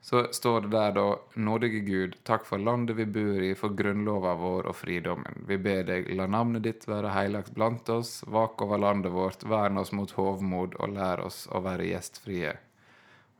så 0.05 0.27
står 0.31 0.61
det 0.61 0.69
der 0.69 0.91
da 0.93 1.05
Nådige 1.41 1.79
Gud, 1.79 2.17
takk 2.23 2.43
for 2.45 2.61
landet 2.61 2.93
vi 2.99 3.07
bor 3.09 3.41
i, 3.41 3.55
for 3.57 3.73
grunnlova 3.73 4.35
vår 4.37 4.69
og 4.69 4.75
fridommen. 4.77 5.41
Vi 5.49 5.57
ber 5.57 5.81
deg, 5.87 6.11
la 6.13 6.27
navnet 6.29 6.61
ditt 6.67 6.85
være 6.85 7.15
heilagt 7.15 7.55
blant 7.57 7.89
oss, 7.89 8.19
vak 8.29 8.61
over 8.61 8.83
landet 8.83 9.15
vårt, 9.15 9.47
vern 9.49 9.81
oss 9.81 9.95
mot 9.97 10.13
hovmod, 10.13 10.77
og 10.77 10.93
lær 10.93 11.25
oss 11.25 11.47
å 11.49 11.63
være 11.65 11.89
gjestfrie. 11.89 12.53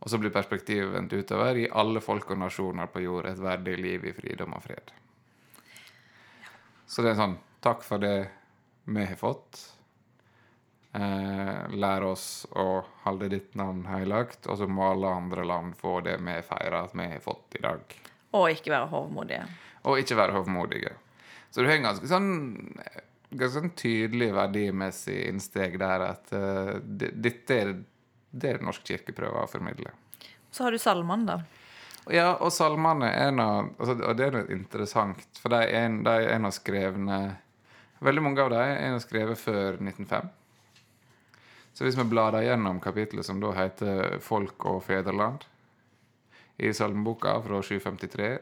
Og 0.02 0.10
så 0.10 0.18
blir 0.18 0.34
perspektivet 0.34 0.90
vendt 0.98 1.14
utover, 1.14 1.62
i 1.62 1.70
alle 1.70 2.02
folk 2.02 2.34
og 2.34 2.42
nasjoner 2.42 2.90
på 2.90 3.06
jord 3.06 3.30
et 3.30 3.46
verdig 3.46 3.78
liv 3.86 4.10
i 4.10 4.18
fridom 4.18 4.58
og 4.58 4.66
fred. 4.66 4.90
Så 6.88 7.02
det 7.02 7.12
er 7.16 7.20
sånn 7.22 7.38
Takk 7.66 7.82
for 7.82 7.98
det 7.98 8.28
vi 8.86 9.06
har 9.10 9.16
fått. 9.18 9.58
Eh, 10.96 11.64
lær 11.76 12.04
oss 12.08 12.46
å 12.56 12.84
holde 13.04 13.28
ditt 13.34 13.56
navn 13.58 13.82
heilagt, 13.90 14.46
og 14.48 14.60
så 14.62 14.68
må 14.70 14.86
alle 14.94 15.10
andre 15.18 15.44
land 15.50 15.74
få 15.80 15.98
det 16.06 16.20
vi 16.22 16.36
feirer 16.46 16.78
at 16.86 16.94
vi 16.96 17.08
har 17.12 17.24
fått 17.24 17.58
i 17.58 17.64
dag. 17.66 17.96
Og 18.38 18.46
ikke 18.54 18.72
være 18.72 18.92
hovmodige. 18.94 19.42
Og 19.90 20.00
ikke 20.00 20.16
være 20.22 20.38
hovmodige. 20.38 20.94
Så 21.52 21.64
du 21.64 21.68
har 21.72 21.80
en 21.80 21.90
ganske 21.90 22.08
sånn 22.12 22.30
ganske 23.36 23.58
sånn 23.58 23.74
tydelig 23.76 24.30
verdimessig 24.38 25.18
innsteg 25.28 25.76
der 25.82 26.06
at 26.12 26.32
eh, 26.38 26.78
det- 26.86 27.16
dette 27.22 27.52
er 27.60 27.74
det 27.74 27.84
Den 28.58 28.66
norske 28.68 28.84
kirke 28.86 29.14
prøver 29.16 29.42
å 29.44 29.50
formidle. 29.50 29.92
Så 30.52 30.64
har 30.66 30.72
du 30.72 30.78
salmene, 30.78 31.26
da. 31.26 31.38
Ja, 32.14 32.36
og 32.40 32.52
salmene 32.54 33.08
er 33.14 33.32
noe 33.32 33.70
altså, 33.80 33.96
Og 34.06 34.18
det 34.18 34.28
er 34.28 34.32
litt 34.40 34.50
interessant, 34.54 35.24
for 35.42 35.50
de 35.50 35.56
er, 35.64 35.86
en- 35.86 36.04
de 36.04 36.10
er 36.30 36.40
noe 36.40 36.52
skrevne 36.52 37.38
Veldig 38.02 38.22
mange 38.22 38.42
av 38.44 38.50
dem 38.52 38.60
er 38.78 38.92
noe 38.92 39.00
skrevet 39.02 39.38
før 39.40 39.78
1905. 39.80 40.30
Så 41.74 41.84
hvis 41.86 41.96
vi 41.98 42.04
blader 42.04 42.44
gjennom 42.44 42.80
kapitlet 42.84 43.26
som 43.26 43.40
da 43.40 43.52
heter 43.52 44.20
'Folk 44.22 44.66
og 44.66 44.84
fedreland' 44.84 45.44
i 46.60 46.72
salmeboka 46.74 47.42
fra 47.42 47.62
753, 47.62 48.40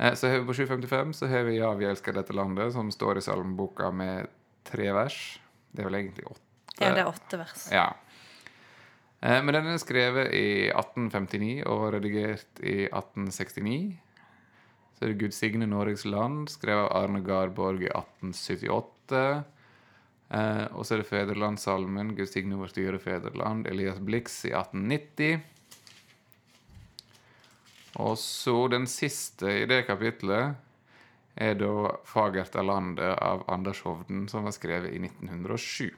Eh, 0.00 0.14
Så 0.14 0.28
har 0.28 0.38
vi 0.38 0.46
på 0.46 0.54
755 0.54 1.12
så 1.12 1.26
har 1.28 1.42
vi 1.44 1.58
'Ja, 1.58 1.74
vi 1.74 1.84
elsker 1.84 2.12
dette 2.12 2.32
landet', 2.32 2.72
som 2.72 2.90
står 2.90 3.16
i 3.18 3.20
salmeboka 3.20 3.90
med 3.92 4.26
tre 4.64 4.92
vers. 4.92 5.38
Det 5.76 5.84
er 5.84 5.90
vel 5.90 5.94
egentlig 6.00 6.24
åtte. 6.24 6.40
Ja, 6.80 6.94
det 6.94 6.98
er 6.98 7.06
åtte 7.08 7.36
vers. 7.38 7.68
Ja. 7.70 7.92
Eh, 9.20 9.42
Men 9.44 9.54
den 9.54 9.66
er 9.68 9.80
skrevet 9.80 10.32
i 10.32 10.70
1859 10.72 11.62
og 11.68 11.92
redigert 11.94 12.62
i 12.64 12.88
1869. 12.88 13.98
Så 14.94 15.04
er 15.04 15.08
det 15.08 15.18
'Gud 15.18 15.32
signe 15.32 15.66
Norges 15.66 16.04
land', 16.04 16.48
skrevet 16.48 16.90
av 16.90 17.04
Arne 17.04 17.20
Garborg 17.24 17.82
i 17.82 17.88
1878. 17.88 19.44
Eh, 20.30 20.66
og 20.72 20.84
så 20.84 20.94
er 20.94 20.98
det 20.98 21.08
'Fedrelandssalmen', 21.08 22.14
'Gud 22.16 22.26
signe 22.26 22.56
vårt 22.56 22.76
dyre 22.76 22.98
federland', 22.98 23.66
Elias 23.68 23.98
Blix 23.98 24.44
i 24.44 24.52
1890. 24.52 25.40
Og 27.96 28.18
så 28.18 28.68
den 28.68 28.86
siste 28.86 29.62
i 29.62 29.66
det 29.66 29.86
kapitlet 29.86 30.54
er 31.36 31.54
da 31.54 31.96
'Fagert 32.04 32.54
er 32.54 32.62
landet' 32.62 33.18
av 33.20 33.44
Anders 33.48 33.80
Hovden, 33.80 34.28
som 34.28 34.44
var 34.44 34.52
skrevet 34.52 34.92
i 34.92 34.98
1907. 34.98 35.90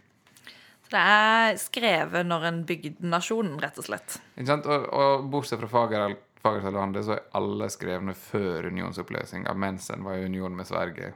Det 0.93 1.01
er 1.01 1.57
skrevet 1.61 2.27
når 2.29 2.45
en 2.51 2.61
bygde 2.69 3.09
nasjonen, 3.09 3.57
rett 3.63 3.79
og 3.81 3.87
slett. 3.87 4.19
Ikke 4.37 4.51
sant? 4.51 4.69
Og, 4.69 4.87
og 4.93 5.27
bortsett 5.33 5.63
fra 5.63 5.71
Fager, 5.73 6.17
Fagert 6.43 6.75
er 6.75 7.05
så 7.07 7.15
er 7.15 7.27
alle 7.39 7.69
skrevne 7.71 8.15
før 8.19 8.67
unionsoppløsninga, 8.73 9.55
mens 9.55 9.91
en 9.95 10.03
var 10.05 10.19
i 10.19 10.27
union 10.27 10.57
med 10.57 10.67
Sverige. 10.67 11.13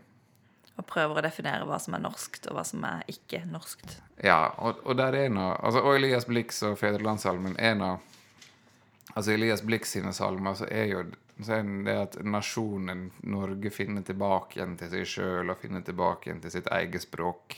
Og 0.77 0.87
prøver 0.87 1.19
å 1.19 1.25
definere 1.25 1.67
hva 1.67 1.79
som 1.83 1.97
er 1.97 2.05
norskt, 2.05 2.47
og 2.47 2.59
hva 2.59 2.65
som 2.69 2.85
er 2.87 3.03
ikke 3.11 3.43
norskt. 3.51 3.97
Ja, 4.23 4.53
og, 4.63 4.83
og 4.85 4.99
der 5.01 5.17
er 5.17 5.33
nå 5.33 5.49
altså, 5.57 5.83
Og 5.85 5.97
Elias 5.97 6.25
Blix 6.29 6.63
og 6.65 6.77
Fedrelandssalmen 6.81 7.57
er 7.61 7.75
nå 7.77 7.91
Altså 9.17 9.33
Elias 9.33 9.63
Blix 9.65 9.93
sine 9.93 10.13
salmer 10.17 10.57
så 10.57 10.69
er 10.73 10.91
jo 10.93 11.03
så 11.45 11.59
er 11.59 11.67
det 11.85 11.95
at 12.01 12.15
nasjonen 12.25 13.11
Norge 13.29 13.69
finner 13.73 14.05
tilbake 14.05 14.57
igjen 14.57 14.77
til 14.81 14.89
seg 14.93 15.09
sjøl 15.09 15.53
og 15.53 15.61
finner 15.61 15.83
tilbake 15.85 16.31
igjen 16.31 16.41
til 16.41 16.55
sitt 16.55 16.71
eget 16.73 17.05
språk. 17.05 17.57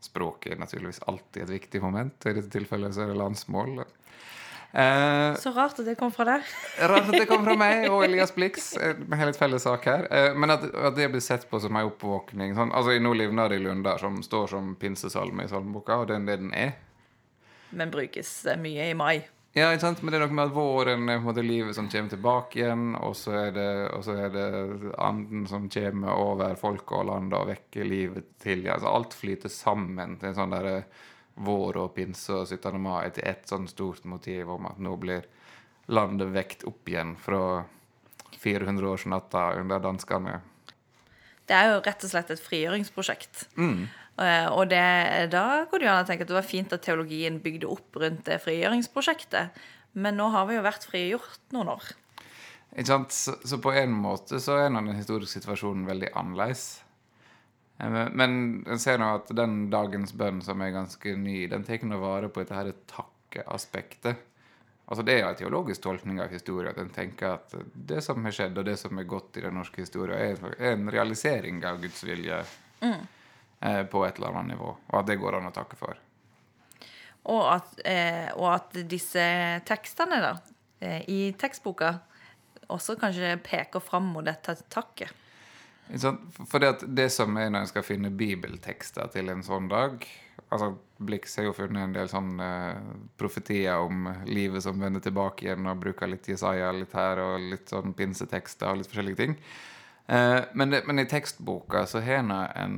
Språket 0.00 0.54
er 0.54 0.60
naturligvis 0.62 1.02
alltid 1.10 1.42
et 1.44 1.50
viktig 1.60 1.82
moment, 1.82 2.26
i 2.26 2.32
dette 2.36 2.48
tilfellet 2.52 2.94
så 2.96 3.02
er 3.04 3.10
det 3.12 3.18
landsmål. 3.20 3.82
Eh, 4.72 5.34
Så 5.34 5.50
rart 5.52 5.78
at 5.80 5.86
det 5.86 5.96
kom 5.98 6.12
fra 6.14 6.24
deg. 6.28 6.44
Rart 6.92 7.08
at 7.10 7.16
det 7.18 7.26
kom 7.28 7.42
fra 7.44 7.56
meg 7.58 7.88
og 7.90 8.04
Elias 8.06 8.30
Blix. 8.34 8.70
med 8.78 9.02
Vi 9.10 9.18
har 9.18 9.26
litt 9.26 9.36
felles 9.40 9.66
sak 9.66 9.84
her. 9.90 10.06
Eh, 10.14 10.34
Men 10.38 10.50
at, 10.54 10.62
at 10.74 10.94
det 10.96 11.08
blir 11.10 11.20
sett 11.24 11.48
på 11.50 11.58
som 11.60 11.76
ei 11.76 11.82
oppvåkning 11.88 12.54
sånn, 12.54 12.70
Altså, 12.72 12.94
Nå 13.02 13.12
livner 13.18 13.50
det 13.50 13.58
i 13.60 13.64
Lundar, 13.64 13.98
som 13.98 14.22
står 14.22 14.46
som 14.54 14.76
pinsesalme 14.78 15.44
i 15.44 15.50
salmeboka, 15.50 15.98
og 16.00 16.06
det 16.08 16.16
er 16.20 16.24
det 16.28 16.38
den 16.44 16.54
er. 16.54 16.72
Men 17.72 17.90
brukes 17.90 18.30
eh, 18.46 18.56
mye 18.58 18.90
i 18.90 18.94
mai. 18.94 19.18
Ja, 19.52 19.72
ikke 19.72 19.82
sant? 19.82 20.02
Men 20.02 20.14
det 20.14 20.20
er 20.20 20.28
noe 20.28 20.36
med 20.38 20.46
at 20.46 20.54
våren 20.54 21.08
er 21.08 21.16
på 21.18 21.24
en 21.24 21.26
måte 21.26 21.42
livet 21.42 21.74
som 21.74 21.88
kommer 21.90 22.12
tilbake 22.12 22.60
igjen, 22.60 22.92
og 22.94 23.16
så 23.18 23.34
er 23.48 23.54
det, 23.56 23.70
er 24.14 24.34
det 24.36 24.92
anden 24.94 25.48
som 25.50 25.66
kommer 25.72 26.12
over 26.14 26.54
folket 26.60 26.94
og 27.00 27.08
landet 27.08 27.38
og 27.40 27.48
vekker 27.50 27.88
livet 27.88 28.28
til 28.42 28.62
igjen. 28.62 28.76
Altså, 28.76 28.92
alt 28.94 29.16
flyter 29.18 29.50
sammen 29.50 30.20
til 30.20 30.30
en 30.30 30.38
sånn 30.38 30.54
der 30.54 30.70
vår 31.40 31.80
og 31.80 31.92
pinse 31.96 32.34
og 32.36 32.46
17. 32.46 32.78
mai 32.82 33.10
til 33.16 33.26
ett 33.26 33.50
sånn 33.50 33.66
stort 33.70 34.06
motiv 34.06 34.50
om 34.54 34.70
at 34.70 34.78
nå 34.82 34.94
blir 35.00 35.26
landet 35.90 36.30
vekt 36.34 36.64
opp 36.68 36.86
igjen 36.90 37.16
fra 37.18 37.64
400-årsnatta 38.40 39.48
under 39.60 39.82
danskene. 39.82 40.38
Det 41.50 41.56
er 41.56 41.72
jo 41.72 41.80
rett 41.82 42.04
og 42.06 42.12
slett 42.12 42.30
et 42.30 42.42
frigjøringsprosjekt. 42.44 43.48
Eh, 43.58 43.88
Og 44.20 44.66
det, 44.68 44.80
da 45.32 45.44
det 45.64 45.86
jo 45.86 45.92
an 45.92 46.02
å 46.02 46.08
tenke 46.08 46.26
at 46.26 46.28
det 46.28 46.36
var 46.36 46.44
fint 46.44 46.72
at 46.76 46.82
teologien 46.84 47.38
bygde 47.40 47.70
opp 47.72 47.96
rundt 48.02 48.26
det 48.26 48.36
frigjøringsprosjektet. 48.44 49.56
Men 49.96 50.18
nå 50.20 50.28
har 50.34 50.46
vi 50.50 50.58
jo 50.58 50.66
vært 50.66 50.84
frigjort 50.86 51.40
noen 51.54 51.72
år. 51.72 51.88
Ikke 52.76 52.90
sant? 52.92 53.14
Så, 53.16 53.34
så 53.48 53.58
på 53.62 53.72
en 53.74 53.94
måte 53.96 54.38
så 54.42 54.60
er 54.60 54.70
nå 54.70 54.84
den 54.86 54.98
historiske 54.98 55.40
situasjonen 55.40 55.88
veldig 55.88 56.12
annerledes. 56.14 56.64
Eh, 57.80 57.90
Men 57.90 58.64
en 58.68 58.82
ser 58.82 59.00
nå 59.00 59.08
at 59.16 59.32
den 59.36 59.64
dagens 59.72 60.14
bønn, 60.14 60.42
som 60.44 60.62
er 60.62 60.76
ganske 60.76 61.16
ny, 61.18 61.46
den 61.50 61.66
tar 61.66 61.82
nå 61.88 61.98
vare 62.02 62.30
på 62.30 62.44
dette 62.44 62.58
her 62.58 62.72
takkeaspektet. 62.92 64.26
Altså 64.90 65.04
Det 65.06 65.14
er 65.14 65.20
jo 65.22 65.28
en 65.30 65.38
teologisk 65.38 65.82
tolkning 65.84 66.18
av 66.22 66.32
historien. 66.34 66.72
At 66.74 66.82
en 66.82 66.90
tenker 66.90 67.36
at 67.36 67.54
det 67.74 68.02
som 68.02 68.24
har 68.26 68.34
skjedd, 68.34 68.58
og 68.58 68.66
det 68.66 68.76
som 68.78 68.98
er 68.98 69.06
godt 69.06 69.38
i 69.38 69.44
den 69.44 69.54
norske 69.54 69.84
historien, 69.84 70.18
er, 70.18 70.56
en 70.72 70.90
realisering 70.90 71.62
av 71.64 71.78
Guds 71.82 72.02
vilje 72.06 72.42
eh, 73.60 73.82
på 73.84 74.04
et 74.06 74.18
eller 74.18 74.34
annet 74.34 74.56
nivå. 74.56 74.74
Og 74.90 75.00
at 75.00 75.08
det 75.08 75.18
går 75.20 75.38
an 75.38 75.50
å 75.50 75.54
takke 75.54 75.78
for. 75.78 75.98
Og 77.30 77.42
at, 77.52 77.80
eh, 77.84 78.30
og 78.36 78.48
at 78.54 78.78
disse 78.88 79.24
tekstene 79.68 80.20
da, 80.22 80.36
eh, 80.80 81.02
i 81.08 81.20
tekstboka 81.38 81.98
også 82.70 82.96
kanskje 83.00 83.36
peker 83.44 83.82
fram 83.82 84.12
mot 84.14 84.24
dette 84.24 84.56
takket. 84.70 85.12
For 86.46 86.62
det, 86.62 86.86
det 86.86 87.08
som 87.10 87.34
er 87.36 87.50
når 87.50 87.64
en 87.64 87.70
skal 87.72 87.82
finne 87.82 88.12
bibeltekster 88.14 89.10
til 89.10 89.32
en 89.32 89.42
sånn 89.42 89.66
dag 89.68 90.04
altså 90.50 90.74
Blix 90.98 91.36
har 91.38 91.46
jo 91.46 91.54
funnet 91.54 91.82
en 91.82 91.94
del 91.94 92.08
sånne 92.10 92.46
eh, 92.70 92.94
profetier 93.18 93.80
om 93.80 94.08
livet 94.26 94.64
som 94.64 94.80
vender 94.80 95.02
tilbake 95.04 95.46
igjen, 95.46 95.68
og 95.70 95.82
bruker 95.82 96.10
litt 96.10 96.28
Jesaja 96.28 96.72
litt 96.74 96.94
her, 96.96 97.22
og 97.22 97.50
litt 97.52 97.70
sånn 97.70 97.94
pinsetekster 97.96 98.70
og 98.70 98.80
litt 98.80 98.90
forskjellige 98.90 99.20
ting. 99.22 99.36
Men, 100.10 100.72
det, 100.72 100.80
men 100.88 100.98
i 100.98 101.06
tekstboka 101.06 101.84
så 101.86 102.00
har 102.02 102.24
en 102.24 102.32
en 102.34 102.72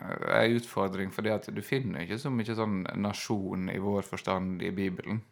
eh, 0.00 0.42
en 0.42 0.58
utfordring, 0.58 1.12
fordi 1.14 1.32
at 1.34 1.48
du 1.52 1.62
finner 1.64 2.04
ikke 2.04 2.20
så 2.22 2.32
mye 2.32 2.58
sånn 2.58 2.82
nasjon 3.00 3.70
i 3.72 3.78
vår 3.82 4.08
forstand 4.08 4.62
i 4.62 4.72
Bibelen. 4.74 5.22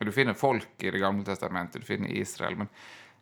Du 0.00 0.12
finner 0.12 0.34
folk 0.38 0.80
i 0.80 0.90
Det 0.90 1.00
gamle 1.02 1.24
testamentet, 1.26 1.82
du 1.82 1.86
finner 1.86 2.12
Israel, 2.12 2.56
men 2.56 2.70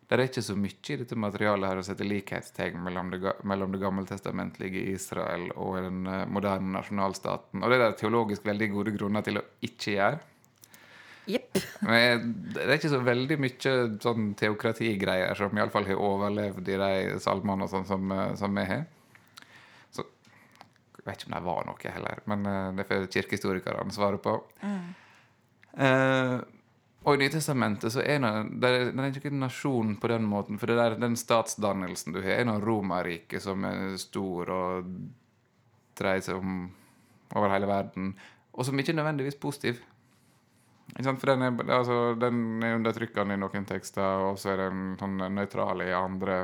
det 0.08 0.16
er 0.16 0.24
ikke 0.24 0.44
så 0.44 0.54
mye 0.56 0.72
i 0.72 0.96
dette 1.02 1.16
materialet 1.20 1.68
her 1.68 1.80
å 1.82 1.84
sette 1.84 2.06
likhetstegn 2.06 2.78
mellom 2.80 3.10
det, 3.12 3.18
mellom 3.44 3.74
det 3.74 3.80
gammeltestamentlige 3.82 4.86
Israel 4.94 5.50
og 5.52 5.76
den 5.82 6.06
eh, 6.08 6.24
moderne 6.32 6.78
nasjonalstaten. 6.78 7.60
Og 7.60 7.72
det 7.72 7.80
er 7.82 7.96
teologisk 7.98 8.46
veldig 8.48 8.70
gode 8.72 8.94
grunner 8.96 9.26
til 9.26 9.40
å 9.42 9.44
ikke 9.68 9.96
gjøre. 9.98 10.20
Yep. 11.28 11.58
Men 11.84 12.30
det 12.54 12.62
er 12.64 12.78
ikke 12.78 12.92
så 12.94 13.02
veldig 13.04 13.36
mye 13.44 13.74
sånn 14.00 14.30
teokratigreier 14.40 15.36
som 15.36 15.60
iallfall 15.60 15.90
har 15.90 16.00
overlevd 16.00 16.70
i 16.72 16.78
de 16.80 17.18
salmene 17.20 17.66
og 17.66 17.72
sånn 17.74 17.84
som, 17.90 18.12
eh, 18.14 18.32
som 18.40 18.56
vi 18.56 18.64
har. 18.70 18.86
Jeg 20.98 21.06
vet 21.06 21.22
ikke 21.22 21.30
om 21.30 21.36
det 21.36 21.46
var 21.46 21.66
noe 21.68 21.92
heller, 21.94 22.22
men 22.30 22.46
eh, 22.50 22.70
det 22.78 22.86
får 22.88 23.10
kirkehistorikerne 23.14 23.94
svare 23.94 24.20
på. 24.22 24.34
Eh, 25.78 26.36
og 27.06 27.14
i 27.14 27.20
Nytestamentet 27.22 27.94
så 27.94 28.02
er 28.02 28.18
det, 28.20 28.32
det 28.60 28.70
er, 28.70 28.88
det 28.90 29.04
er 29.04 29.20
ikke 29.20 29.30
en 29.30 29.44
nasjon 29.44 29.94
på 30.02 30.10
den 30.10 30.26
måten. 30.28 30.58
For 30.60 30.70
det 30.70 30.78
der, 30.80 30.98
den 31.00 31.14
statsdannelsen 31.16 32.16
du 32.16 32.20
har, 32.20 32.40
er 32.40 32.48
noe 32.48 32.60
Romerrike 32.64 33.40
som 33.40 33.64
er 33.68 33.94
stor 34.02 34.50
og 34.52 34.90
dreier 35.98 36.24
seg 36.24 36.40
om 36.40 36.58
over 37.36 37.52
hele 37.52 37.68
verden, 37.68 38.12
og 38.56 38.66
som 38.66 38.78
ikke 38.80 38.94
er 38.94 39.00
nødvendigvis 39.00 39.38
positiv. 39.40 39.80
For 40.96 41.28
den 41.28 41.44
er, 41.44 41.56
altså, 41.74 42.14
den 42.18 42.62
er 42.64 42.78
undertrykkende 42.78 43.36
i 43.36 43.40
noen 43.40 43.66
tekster, 43.68 44.24
og 44.30 44.38
så 44.40 44.54
er 44.54 44.62
den 44.64 44.94
sånn 45.00 45.20
nøytral 45.36 45.84
i 45.84 45.90
andre. 45.92 46.38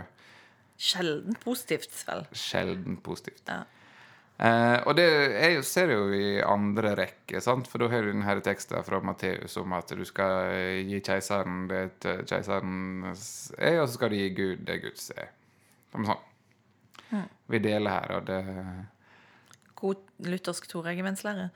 Sjelden 0.76 1.38
positivt, 1.40 1.94
vel. 2.08 2.26
Sjelden 2.36 2.98
positivt. 3.02 3.48
Ja. 3.48 3.62
Eh, 4.34 4.78
og 4.82 4.96
det 4.98 5.04
er 5.38 5.52
jo, 5.54 5.62
ser 5.62 5.90
du 5.90 5.94
jo 5.94 6.06
i 6.16 6.40
andre 6.42 6.94
rekke, 6.98 7.38
sant? 7.42 7.68
for 7.70 7.82
da 7.82 7.90
har 7.92 8.02
du 8.02 8.10
denne 8.10 8.34
teksten 8.42 8.82
fra 8.82 8.98
Matteus 9.04 9.54
om 9.60 9.76
at 9.76 9.92
du 9.94 10.02
skal 10.08 10.50
eh, 10.50 10.80
gi 10.88 10.98
keiseren 11.06 11.68
det 11.70 11.84
til 12.02 12.24
keiserens 12.26 13.28
er, 13.54 13.78
og 13.78 13.86
så 13.86 13.94
skal 13.94 14.10
du 14.10 14.18
gi 14.18 14.32
Gud 14.34 14.64
det 14.66 14.80
Guds 14.82 15.12
er. 15.14 15.30
Som 15.94 16.08
sånn. 16.10 16.24
Vi 17.46 17.60
deler 17.62 17.94
her, 17.94 18.16
og 18.16 18.26
det 18.26 18.40
God 19.78 20.00
luthersk 20.24 20.66
toregimentslære. 20.70 21.50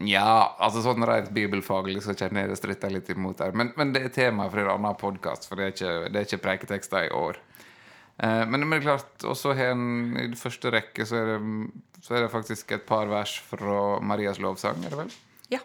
Ja, 0.00 0.54
altså 0.62 0.80
sånn 0.84 1.04
rent 1.04 1.32
bibelfaglig 1.34 2.00
så 2.04 2.14
kjenner 2.16 2.44
jeg 2.44 2.52
det 2.52 2.58
stritter 2.60 2.92
litt 2.94 3.10
imot 3.12 3.42
her. 3.44 3.52
Men, 3.56 3.72
men 3.76 3.92
det 3.92 4.06
er 4.06 4.14
tema 4.14 4.46
for 4.48 4.62
en 4.62 4.70
annen 4.76 4.98
podkast, 5.00 5.48
for 5.48 5.58
det 5.58 5.66
er 5.66 5.74
ikke, 5.74 5.92
det 6.08 6.20
er 6.20 6.28
ikke 6.28 6.44
preiketekster 6.46 7.08
i 7.08 7.12
år. 7.16 7.40
Eh, 8.18 8.44
men, 8.46 8.66
men 8.66 8.76
det 8.76 8.82
er 8.82 8.88
klart, 8.90 9.24
også 9.24 9.54
har 9.56 9.72
i 9.72 10.28
det 10.32 10.40
første 10.40 10.72
rekke 10.72 11.06
så 11.08 11.20
er, 11.20 11.34
det, 11.34 12.00
så 12.04 12.16
er 12.16 12.26
det 12.26 12.32
faktisk 12.32 12.74
et 12.76 12.86
par 12.88 13.10
vers 13.10 13.38
fra 13.48 14.00
Marias 14.04 14.42
lovsang, 14.42 14.82
er 14.84 14.92
det 14.92 15.00
vel? 15.04 15.14
Ja. 15.54 15.62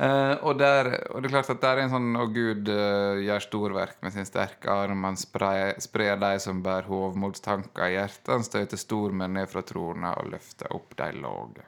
Eh, 0.00 0.34
og, 0.40 0.54
der, 0.60 0.92
og 1.10 1.20
det 1.20 1.28
er 1.28 1.34
klart 1.34 1.50
at 1.52 1.64
der 1.64 1.76
er 1.76 1.84
en 1.84 1.92
sånn 1.92 2.14
Å 2.16 2.28
Gud 2.32 2.70
eh, 2.72 3.24
gjør 3.26 3.42
storverk 3.44 3.98
med 4.04 4.14
sin 4.14 4.28
sterke 4.28 4.72
arm. 4.72 5.04
Han 5.08 5.18
sprer, 5.20 5.74
sprer 5.82 6.20
de 6.20 6.38
som 6.40 6.62
bærer 6.64 6.88
hovmodstanker 6.88 7.88
i 7.88 7.98
hjertet. 7.98 8.32
Han 8.32 8.46
støter 8.46 8.80
stormenn 8.80 9.36
ned 9.36 9.50
fra 9.52 9.64
trona 9.66 10.14
og 10.20 10.32
løfter 10.32 10.72
opp 10.76 10.96
de 11.00 11.10
lave. 11.20 11.66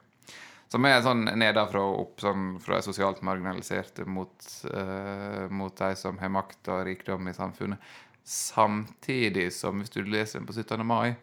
Som 0.73 0.87
er 0.89 1.03
sånn 1.05 1.27
nedenfra 1.37 1.83
og 1.85 1.99
opp, 2.01 2.15
sånn 2.23 2.55
fra 2.63 2.79
de 2.79 2.87
sosialt 2.87 3.19
marginaliserte 3.21 4.07
mot, 4.09 4.33
eh, 4.65 5.45
mot 5.53 5.75
de 5.77 5.91
som 5.99 6.17
har 6.17 6.33
makt 6.33 6.71
og 6.73 6.87
rikdom 6.87 7.29
i 7.29 7.35
samfunnet. 7.37 7.91
Samtidig 8.23 9.49
som, 9.53 9.81
hvis 9.81 9.91
du 9.91 10.03
leser 10.03 10.39
den 10.39 10.47
på 10.47 10.55
17. 10.55 10.85
mai, 10.87 11.15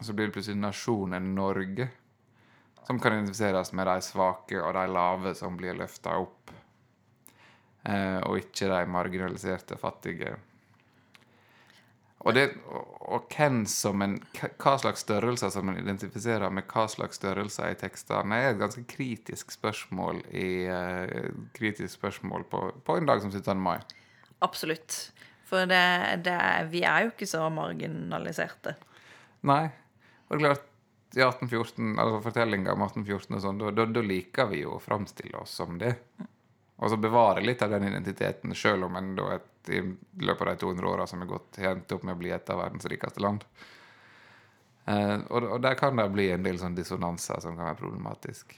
så 0.00 0.12
blir 0.12 0.26
det 0.26 0.34
plutselig 0.34 0.58
nasjonen 0.58 1.34
Norge 1.36 1.88
som 2.86 2.98
kan 3.00 3.14
identifiseres 3.14 3.72
med 3.72 3.86
de 3.88 4.00
svake 4.04 4.58
og 4.60 4.74
de 4.76 4.88
lave 4.92 5.34
som 5.38 5.56
blir 5.56 5.76
løfta 5.78 6.18
opp, 6.20 6.50
eh, 7.88 8.18
og 8.26 8.42
ikke 8.42 8.68
de 8.68 8.82
marginaliserte 8.92 9.78
fattige. 9.80 10.34
Og, 12.24 12.32
det, 12.32 12.44
og, 12.72 12.92
og 13.16 13.34
en, 13.44 13.64
hva 14.60 14.74
slags 14.80 15.04
størrelser 15.04 15.50
som 15.52 15.68
en 15.68 15.80
identifiserer 15.80 16.52
med 16.52 16.64
hva 16.72 16.86
slags 16.88 17.20
størrelser 17.20 17.72
i 17.72 17.80
tekstene, 17.80 18.38
er 18.40 18.52
et 18.52 18.60
ganske 18.60 18.84
kritisk 18.88 19.52
spørsmål, 19.52 20.22
i, 20.32 20.64
uh, 20.68 21.28
kritisk 21.56 21.98
spørsmål 21.98 22.46
på, 22.48 22.62
på, 22.84 22.96
en 22.96 23.08
dag 23.08 23.20
som 23.20 23.32
17. 23.32 23.60
mai. 23.60 23.76
Absolutt. 24.44 25.12
For 25.44 25.68
det, 25.68 25.84
det, 26.24 26.36
vi 26.72 26.84
er 26.88 27.04
jo 27.04 27.14
ikke 27.14 27.28
så 27.28 27.46
marginaliserte. 27.52 28.76
Nei. 29.44 29.64
Og 30.28 30.36
det 30.36 30.40
er 30.40 30.46
klart, 30.48 30.70
i 31.14 31.22
1814, 31.22 31.98
altså 32.00 32.20
fortellinga 32.24 32.72
om 32.74 32.82
1814 32.86 33.36
og 33.36 33.42
sånn, 33.44 33.60
da, 33.76 34.02
liker 34.02 34.48
vi 34.50 34.64
jo 34.64 34.76
å 34.76 34.82
framstille 34.82 35.36
oss 35.38 35.52
som 35.60 35.76
det. 35.78 35.92
Og 36.82 36.90
så 36.90 36.98
bevare 36.98 37.44
litt 37.44 37.62
av 37.62 37.70
den 37.70 37.86
identiteten, 37.86 38.54
sjøl 38.56 38.88
om 38.88 38.96
en 38.98 39.12
da 39.18 39.28
et, 39.36 39.50
i 39.70 39.80
løpet 40.24 40.42
av 40.42 40.50
de 40.50 40.60
200 40.64 40.90
åra 40.90 41.06
som 41.06 41.22
er 41.22 41.30
gått, 41.30 41.60
har 41.62 41.76
endt 41.76 41.94
opp 41.94 42.02
med 42.04 42.16
å 42.16 42.20
bli 42.20 42.32
et 42.34 42.50
av 42.50 42.60
verdens 42.60 42.88
rikeste 42.90 43.22
land. 43.22 43.46
Eh, 44.90 45.16
og, 45.30 45.46
og, 45.46 45.60
der 45.64 45.78
kan 45.78 45.96
det 45.96 46.08
bli 46.12 46.28
en 46.34 46.44
del 46.44 46.58
sånn 46.60 46.76
dissonanser 46.76 47.40
som 47.44 47.54
kan 47.56 47.70
være 47.70 47.80
problematisk. 47.80 48.56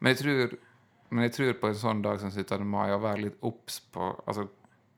Men 0.00 0.14
jeg 0.14 0.22
tror, 0.22 0.56
men 1.12 1.28
jeg 1.28 1.36
tror 1.36 1.60
på 1.60 1.70
en 1.70 1.78
sånn 1.84 2.02
dag 2.02 2.18
som 2.22 2.32
17. 2.32 2.64
mai 2.66 2.88
å 2.90 3.02
være 3.02 3.28
litt 3.28 3.44
obs 3.46 3.78
på 3.94 4.08
altså, 4.24 4.48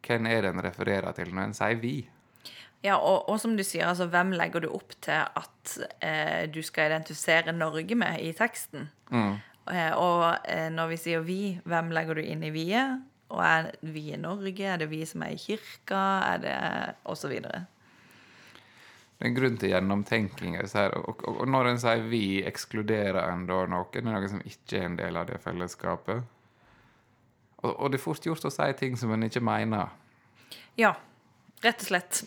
hvem 0.06 0.28
er 0.30 0.44
det 0.44 0.52
en 0.52 0.64
refererer 0.64 1.16
til 1.16 1.32
når 1.34 1.50
en 1.50 1.56
sier 1.56 1.80
'vi'? 1.80 2.04
Ja, 2.84 2.99
og, 2.99 3.28
og, 3.28 3.40
som 3.40 3.56
du 3.56 3.62
sier, 3.64 3.87
altså, 3.88 4.06
hvem 4.12 4.34
legger 4.37 4.61
du 4.61 4.68
opp 4.68 4.92
til 5.00 5.25
at 5.25 5.76
eh, 6.04 6.44
du 6.52 6.61
skal 6.62 6.90
identifisere 6.90 7.52
Norge 7.56 7.96
med 7.96 8.20
i 8.20 8.32
teksten? 8.37 8.90
Mm. 9.08 9.38
Eh, 9.73 9.92
og 9.96 10.25
eh, 10.44 10.68
når 10.68 10.90
vi 10.92 10.99
sier 11.00 11.25
vi, 11.25 11.61
hvem 11.64 11.88
legger 11.96 12.14
du 12.14 12.20
inn 12.20 12.44
i 12.44 12.52
vi-et? 12.52 13.00
Og 13.32 13.40
er 13.40 13.70
vi 13.80 14.11
i 14.12 14.20
Norge? 14.20 14.66
Er 14.68 14.82
det 14.82 14.90
vi 14.90 15.00
som 15.08 15.25
er 15.25 15.32
i 15.32 15.40
kirka? 15.40 16.02
Er 16.34 16.42
det 16.44 16.58
Og 17.04 17.16
så 17.16 17.28
videre. 17.28 17.64
Det 19.16 19.25
er 19.25 19.30
en 19.30 19.37
grunn 19.38 19.56
til 19.56 19.70
gjennomtenking. 19.73 20.58
Og, 20.61 21.08
og, 21.08 21.25
og, 21.40 21.49
når 21.49 21.70
en 21.70 21.80
sier 21.80 22.04
'vi', 22.04 22.44
ekskluderer 22.44 23.32
en 23.32 23.46
da 23.46 23.64
noen? 23.64 24.04
Noen 24.04 24.28
som 24.28 24.44
ikke 24.44 24.78
er 24.78 24.87
en 24.87 24.99
del 25.00 25.16
av 25.16 25.26
det 25.26 25.40
fellesskapet? 25.40 26.23
Og, 27.64 27.73
og 27.73 27.90
det 27.90 27.99
er 27.99 28.04
fort 28.04 28.28
gjort 28.28 28.47
å 28.47 28.52
si 28.52 28.71
ting 28.78 28.97
som 29.00 29.12
en 29.14 29.26
ikke 29.26 29.42
mener. 29.44 29.92
Ja. 30.80 30.94
Rett 31.64 31.80
og 31.80 31.87
slett. 31.88 32.18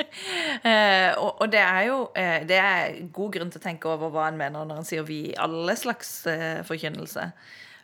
eh, 0.68 1.10
og, 1.20 1.42
og, 1.42 1.48
det 1.52 1.60
er 1.60 1.82
jo 1.90 1.96
eh, 2.16 2.46
det 2.48 2.56
er 2.56 2.94
god 3.12 3.34
grunn 3.34 3.50
til 3.52 3.60
å 3.60 3.64
tenke 3.66 3.90
over 3.90 4.12
hva 4.14 4.30
en 4.30 4.38
mener 4.40 4.64
når 4.64 4.80
en 4.80 4.88
sier 4.88 5.04
vi 5.04 5.18
i 5.28 5.34
alle 5.36 5.74
slags 5.76 6.14
eh, 6.30 6.62
forkynnelse. 6.64 7.26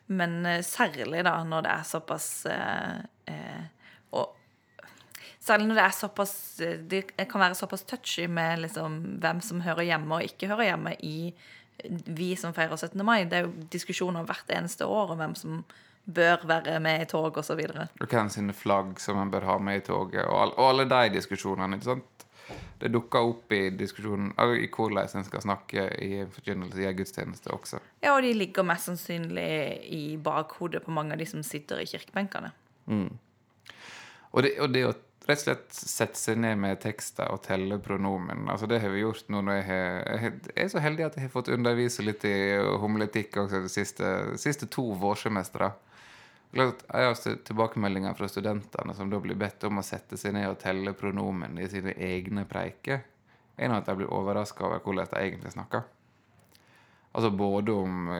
Men 0.08 0.40
eh, 0.48 0.62
særlig 0.64 1.20
da 1.26 1.36
når 1.44 1.66
det 1.66 1.74
er 1.74 1.84
såpass 1.90 2.30
eh, 2.48 2.96
eh, 3.34 3.64
og 4.16 4.34
Særlig 5.48 5.68
når 5.68 5.78
det 5.78 5.84
er 5.84 5.94
såpass 5.96 6.32
Det 6.90 7.02
kan 7.28 7.40
være 7.40 7.56
såpass 7.56 7.84
touchy 7.88 8.26
med 8.28 8.64
liksom 8.64 8.98
hvem 9.22 9.38
som 9.44 9.62
hører 9.64 9.86
hjemme 9.90 10.18
og 10.18 10.26
ikke 10.26 10.48
hører 10.50 10.70
hjemme 10.72 10.96
i 11.04 11.32
vi 11.86 12.32
som 12.34 12.50
feirer 12.50 12.74
17. 12.74 13.04
mai. 13.06 13.22
Det 13.30 13.36
er 13.38 13.44
jo 13.46 13.68
diskusjoner 13.70 14.24
hvert 14.26 14.50
eneste 14.50 14.88
år 14.88 15.12
om 15.14 15.20
hvem 15.20 15.36
som 15.38 15.60
bør 16.08 16.46
være 16.48 16.78
med 16.80 17.02
i 17.02 17.08
tog 17.08 17.36
osv. 17.36 17.60
Og, 17.68 17.82
og 18.00 18.06
hvem 18.06 18.30
sine 18.32 18.54
flagg 18.56 18.96
som 19.02 19.20
en 19.20 19.32
bør 19.32 19.46
ha 19.48 19.58
med 19.62 19.82
i 19.82 19.84
toget, 19.88 20.24
og, 20.24 20.36
all, 20.42 20.54
og 20.56 20.70
alle 20.70 20.88
de 20.88 21.18
diskusjonene. 21.18 21.76
ikke 21.76 21.90
sant? 21.92 22.24
Det 22.78 22.88
dukker 22.94 23.26
opp 23.26 23.52
i 23.52 23.68
diskusjonen 23.74 24.30
i 24.56 24.68
hvordan 24.72 25.18
en 25.18 25.26
skal 25.26 25.42
snakke 25.44 25.88
i 26.00 26.22
forkynnelse 26.32 26.80
i 26.80 26.92
gudstjeneste 26.96 27.50
også. 27.52 27.80
Ja, 28.04 28.14
og 28.14 28.22
de 28.24 28.32
ligger 28.32 28.64
mest 28.64 28.88
sannsynlig 28.88 29.50
i 29.92 30.16
bakhodet 30.16 30.84
på 30.84 30.94
mange 30.94 31.12
av 31.12 31.20
de 31.20 31.26
som 31.28 31.42
sitter 31.44 31.82
i 31.82 31.88
kirkebenkene. 31.90 32.52
Mm. 32.86 33.10
Og, 34.30 34.42
det, 34.44 34.54
og 34.62 34.72
det 34.72 34.86
å 34.86 34.94
rett 35.28 35.42
og 35.42 35.44
slett 35.44 35.74
sette 35.76 36.16
seg 36.16 36.38
ned 36.40 36.56
med 36.60 36.78
tekster 36.80 37.28
og 37.34 37.42
telle 37.44 37.76
pronomen. 37.84 38.46
Altså 38.48 38.66
Det 38.70 38.80
har 38.80 38.92
vi 38.94 39.02
gjort 39.02 39.28
nå 39.28 39.42
når 39.44 39.58
jeg, 39.58 39.66
har, 39.68 40.38
jeg 40.54 40.62
er 40.64 40.70
så 40.72 40.80
heldig 40.80 41.04
at 41.04 41.18
jeg 41.18 41.26
har 41.26 41.34
fått 41.34 41.50
undervise 41.52 42.04
litt 42.06 42.24
i 42.24 42.38
homiletikk 42.80 43.36
også 43.42 43.60
de 43.66 43.72
siste, 43.72 44.14
siste 44.40 44.70
to 44.72 44.86
vårsemestre. 44.96 45.68
Jeg 46.52 46.72
har 46.88 47.18
tilbakemeldinger 47.44 48.14
fra 48.16 48.28
studentene 48.30 48.94
som 48.96 49.10
da 49.12 49.20
blir 49.20 49.36
bedt 49.36 49.66
om 49.68 49.82
å 49.82 49.84
sette 49.84 50.16
seg 50.16 50.32
ned 50.32 50.48
og 50.48 50.60
telle 50.62 50.94
pronomen 50.96 51.58
i 51.60 51.68
sine 51.68 51.92
egne 51.92 52.46
preiker. 52.48 53.04
En 53.58 53.74
av 53.74 53.82
at 53.82 53.90
de 53.90 53.98
blir 54.00 54.12
overraska 54.14 54.64
over 54.64 54.80
hvordan 54.80 55.10
de 55.12 55.20
egentlig 55.20 55.52
snakker. 55.52 55.84
Altså 57.12 57.30
både 57.34 57.72
om, 57.72 58.10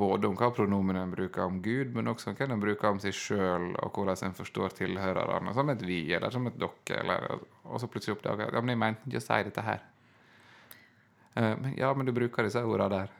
både 0.00 0.28
om 0.28 0.36
hva 0.36 0.48
pronomen 0.50 0.96
en 0.96 1.12
bruker 1.12 1.44
om 1.44 1.60
Gud, 1.62 1.92
men 1.94 2.08
også 2.10 2.32
hva 2.32 2.48
en 2.48 2.60
bruker 2.60 2.90
om 2.90 3.00
seg 3.00 3.14
sjøl, 3.14 3.70
og 3.76 3.92
hvordan 3.94 4.30
en 4.30 4.36
forstår 4.36 4.74
tilhørerne. 4.80 5.52
Som 5.54 5.70
et 5.72 5.84
vi 5.84 6.00
eller 6.16 6.32
som 6.34 6.48
et 6.48 6.56
dere. 6.58 6.98
Eller, 7.02 7.44
og 7.68 7.80
så 7.80 7.88
plutselig 7.92 8.16
oppdager 8.16 8.46
jeg 8.46 8.52
at 8.52 8.58
ja, 8.58 8.64
men 8.64 8.74
jeg 8.74 8.82
mente 8.82 9.08
ikke 9.08 9.22
å 9.22 9.26
si 9.28 9.38
dette 9.48 9.64
her. 9.64 9.84
Uh, 11.36 11.54
men, 11.60 11.72
ja, 11.78 11.92
men 11.94 12.08
du 12.08 12.12
bruker 12.16 12.48
disse 12.48 12.64
ordene 12.64 12.88
der. 12.96 13.14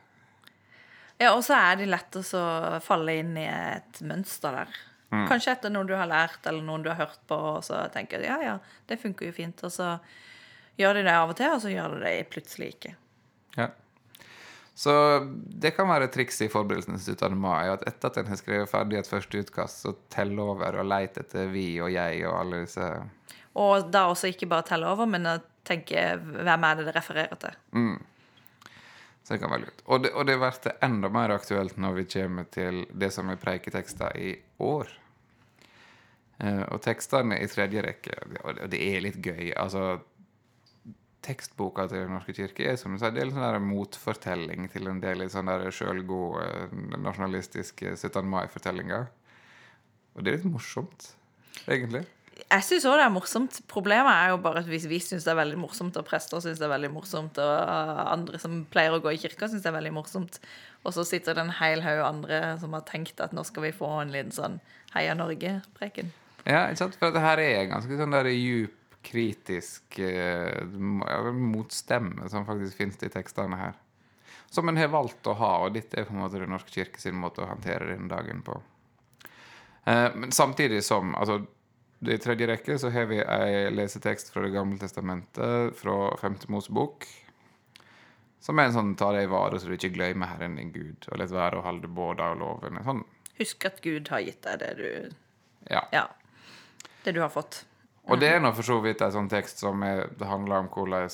Ja, 1.19 1.33
og 1.35 1.43
så 1.43 1.57
er 1.57 1.81
det 1.81 1.89
lett 1.89 2.15
å 2.15 2.43
falle 2.83 3.17
inn 3.19 3.33
i 3.37 3.47
et 3.49 3.99
mønster 4.07 4.55
der. 4.55 4.77
Mm. 5.09 5.25
Kanskje 5.27 5.55
etter 5.55 5.73
noe 5.73 5.87
du 5.89 5.95
har 5.97 6.07
lært, 6.07 6.39
eller 6.47 6.63
noen 6.63 6.85
du 6.85 6.91
har 6.91 7.01
hørt 7.01 7.19
på, 7.27 7.35
og 7.35 7.63
så 7.65 7.81
tenker 7.93 8.21
du 8.21 8.27
ja, 8.29 8.37
ja, 8.45 8.55
det 8.87 9.01
funker 9.01 9.27
jo 9.27 9.35
fint. 9.35 9.63
Og 9.65 9.73
så 9.73 9.95
gjør 10.79 10.99
de 10.99 11.05
det 11.09 11.15
av 11.17 11.33
og 11.33 11.37
til, 11.39 11.51
og 11.51 11.61
så 11.63 11.73
gjør 11.73 11.97
de 11.97 12.01
det 12.05 12.29
plutselig 12.31 12.73
ikke. 12.75 12.93
Ja. 13.57 13.71
Så 14.79 14.93
det 15.59 15.73
kan 15.75 15.89
være 15.89 16.07
triks 16.13 16.39
i 16.45 16.47
forberedelsen 16.47 16.95
til 16.95 17.17
17. 17.17 17.35
mai. 17.35 17.67
At 17.67 17.83
etter 17.89 18.13
at 18.13 18.19
en 18.21 18.29
har 18.31 18.39
skrevet 18.39 18.71
ferdig 18.71 19.01
et 19.01 19.09
første 19.11 19.41
utkast, 19.41 19.81
så 19.83 19.95
tell 20.13 20.31
over 20.39 20.77
og 20.79 20.87
leit 20.87 21.19
etter 21.19 21.49
vi 21.51 21.73
og 21.83 21.91
jeg 21.91 22.21
og 22.29 22.37
alle 22.37 22.61
disse 22.63 22.87
Og 23.59 23.89
da 23.91 24.05
også 24.07 24.31
ikke 24.31 24.47
bare 24.47 24.69
telle 24.69 24.87
over, 24.87 25.09
men 25.09 25.27
å 25.27 25.35
tenke 25.67 26.13
hvem 26.21 26.69
er 26.69 26.79
det 26.79 26.87
det 26.87 26.95
refererer 26.95 27.41
til. 27.41 27.59
Mm. 27.75 27.97
Så 29.23 29.35
det 29.35 29.41
kan 29.43 29.51
være 29.53 29.67
lurt. 29.67 29.83
Og 29.85 30.03
det, 30.03 30.13
og 30.17 30.25
det 30.25 30.37
blir 30.41 30.71
enda 30.85 31.09
mer 31.13 31.35
aktuelt 31.35 31.77
når 31.77 31.99
vi 31.99 32.05
kommer 32.13 32.47
til 32.49 32.85
det 32.91 33.11
som 33.13 33.29
er 33.29 33.41
preiketekster 33.41 34.17
i 34.17 34.33
år. 34.65 34.89
Uh, 36.39 36.63
og 36.71 36.79
tekstene 36.81 37.35
i 37.43 37.49
tredje 37.51 37.83
rekke, 37.83 38.15
og 38.47 38.61
det 38.71 38.79
er 38.79 39.03
litt 39.03 39.19
gøy 39.19 39.51
altså 39.59 39.99
Tekstboka 41.19 41.83
til 41.91 42.05
Den 42.05 42.13
norske 42.15 42.31
kirke 42.31 42.63
er 42.71 42.77
som 42.79 42.93
du 42.95 43.01
sier, 43.01 43.11
det 43.11 43.19
er 43.21 43.27
litt 43.27 43.35
sånn 43.35 43.65
motfortelling 43.67 44.69
til 44.71 44.87
en 44.87 45.01
del 45.03 45.25
sånne 45.29 45.57
sjølgode 45.75 46.69
nasjonalistiske 46.95 47.91
17. 47.97 48.23
mai-fortellinger. 48.23 49.09
Og 50.15 50.23
det 50.23 50.31
er 50.31 50.37
litt 50.39 50.47
morsomt, 50.47 51.09
egentlig. 51.67 52.05
Jeg 52.45 52.65
syns 52.65 52.85
òg 52.87 52.95
det 52.99 53.05
er 53.05 53.13
morsomt. 53.13 53.59
Problemet 53.69 54.11
er 54.13 54.31
jo 54.31 54.39
bare 54.43 54.61
at 54.63 54.69
hvis 54.69 54.87
vi 54.89 54.99
syns 55.03 55.25
det 55.27 55.33
er 55.33 55.39
veldig 55.41 55.59
morsomt, 55.59 55.97
og 55.99 56.07
prester 56.07 56.41
syns 56.43 56.61
det 56.61 56.65
er 56.67 56.73
veldig 56.73 56.91
morsomt, 56.93 57.37
og 57.41 58.01
andre 58.05 58.39
som 58.41 58.63
pleier 58.71 58.95
å 58.95 59.01
gå 59.03 59.13
i 59.13 59.19
kirka, 59.21 59.49
syns 59.49 59.65
det 59.65 59.71
er 59.71 59.77
veldig 59.77 59.93
morsomt, 59.97 60.39
og 60.85 60.95
så 60.95 61.05
sitter 61.07 61.37
det 61.37 61.43
en 61.45 61.57
hel 61.59 61.83
haug 61.85 62.01
andre 62.05 62.41
som 62.61 62.73
har 62.77 62.85
tenkt 62.87 63.21
at 63.23 63.35
nå 63.35 63.43
skal 63.47 63.67
vi 63.67 63.75
få 63.75 63.91
en 63.99 64.13
liten 64.15 64.33
sånn 64.35 64.59
Heia 64.95 65.13
Norge-preken. 65.17 66.13
Ja, 66.45 66.65
ikke 66.69 66.83
sant? 66.83 66.97
For 67.01 67.13
det 67.13 67.23
her 67.23 67.41
er 67.43 67.69
ganske 67.69 67.99
sånn 67.99 68.15
der 68.15 68.31
djup, 68.33 68.75
kritisk 69.05 69.95
uh, 70.03 70.65
motstemme 71.31 72.25
som 72.27 72.43
faktisk 72.47 72.81
finnes 72.81 72.99
i 73.07 73.11
tekstene 73.11 73.55
her. 73.55 73.77
Som 74.51 74.67
en 74.67 74.79
har 74.79 74.89
valgt 74.91 75.27
å 75.29 75.37
ha, 75.39 75.53
og 75.63 75.77
dette 75.77 75.95
er 75.95 76.07
på 76.07 76.15
en 76.15 76.23
måte 76.23 76.41
Den 76.41 76.51
norske 76.51 76.73
kirke 76.73 76.99
sin 76.99 77.15
måte 77.15 77.45
å 77.45 77.47
håndtere 77.47 77.93
denne 77.93 78.11
dagen 78.11 78.43
på. 78.43 78.57
Uh, 79.87 80.09
men 80.19 80.35
samtidig 80.35 80.81
som 80.83 81.15
altså 81.15 81.39
i 82.07 82.17
tredje 82.17 82.47
rekke 82.47 82.77
så 82.79 82.91
har 82.93 83.09
vi 83.09 83.19
ei 83.19 83.71
lesetekst 83.73 84.31
fra 84.33 84.45
Det 84.45 84.53
gamle 84.53 84.79
testamentet, 84.79 85.75
fra 85.75 86.15
Femte 86.17 86.47
Mosebok. 86.51 87.07
Som 88.39 88.59
er 88.59 88.69
en 88.69 88.73
sånn 88.73 88.95
'ta 88.95 89.11
deg 89.11 89.27
i 89.27 89.31
vare 89.31 89.59
så 89.59 89.67
du 89.67 89.75
ikke 89.75 89.93
glemmer 89.93 90.31
Herren 90.31 90.55
din 90.55 90.71
Gud', 90.71 91.09
og 91.11 91.19
lett 91.19 91.31
være 91.31 91.59
å 91.59 91.65
holde 91.65 91.87
båda 91.87 92.31
og 92.31 92.39
lovene. 92.39 92.83
Sånn. 92.83 93.03
Husk 93.39 93.65
at 93.65 93.81
Gud 93.81 94.07
har 94.07 94.19
gitt 94.19 94.41
deg 94.43 94.59
det 94.59 94.77
du 94.77 95.15
Ja. 95.69 95.87
ja. 95.91 96.07
Det 97.03 97.11
du 97.11 97.21
har 97.21 97.29
fått. 97.29 97.65
Og 98.07 98.19
det 98.19 98.29
er 98.33 98.39
nå 98.39 98.53
for 98.55 98.63
så 98.63 98.79
vidt 98.81 99.01
en 99.01 99.11
sånn 99.11 99.29
tekst 99.29 99.59
som 99.59 99.83
er, 99.83 100.07
det 100.17 100.27
handler 100.27 100.63
om 100.63 100.69
hvordan 100.69 101.09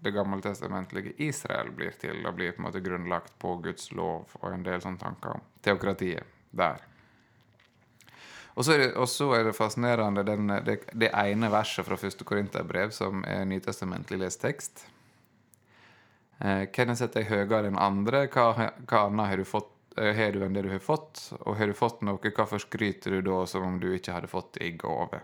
det 0.00 0.12
gammeltestamentlige 0.14 1.14
Israel 1.18 1.70
blir 1.76 1.92
til, 2.00 2.26
og 2.26 2.34
blir 2.34 2.52
på 2.52 2.62
en 2.62 2.68
måte 2.68 2.82
grunnlagt 2.84 3.32
på 3.38 3.56
Guds 3.62 3.90
lov 3.92 4.36
og 4.40 4.52
en 4.52 4.62
del 4.62 4.80
sånne 4.80 4.98
tanker 4.98 5.34
om 5.36 5.42
teokratiet 5.64 6.24
der. 6.56 6.80
Og 8.60 9.08
så 9.08 9.30
er, 9.32 9.44
det 9.46 9.56
fascinerende 9.56 10.24
den, 10.26 10.52
det, 10.66 10.76
det, 10.92 11.10
ene 11.16 11.50
verset 11.52 11.86
fra 11.86 11.98
første 12.00 12.26
Korinterbrev 12.28 12.92
som 12.94 13.24
er 13.24 13.46
nytestamentlig 13.48 14.20
lest 14.20 14.42
tekst. 14.44 14.84
Eh, 16.40 16.66
hvem 16.68 16.92
har 16.92 16.98
sett 17.00 17.16
deg 17.16 17.28
høyere 17.30 17.70
enn 17.70 17.80
andre? 17.80 18.26
Hva, 18.32 18.52
hva 18.84 19.04
annet 19.06 19.32
har 19.32 19.40
du 19.40 19.48
fått 19.48 19.72
eh, 19.96 20.12
har 20.16 20.36
du 20.36 20.44
enn 20.44 20.56
det 20.56 20.66
du 20.68 20.72
har 20.72 20.84
fått? 20.84 21.26
Og 21.40 21.56
har 21.60 21.72
du 21.72 21.76
fått 21.76 22.04
noe, 22.04 22.20
hvorfor 22.36 22.62
skryter 22.62 23.16
du 23.16 23.30
da 23.30 23.44
som 23.48 23.64
om 23.66 23.78
du 23.80 23.90
ikke 23.94 24.18
hadde 24.18 24.32
fått 24.32 24.58
det 24.58 24.68
i 24.68 24.74
gave? 24.80 25.22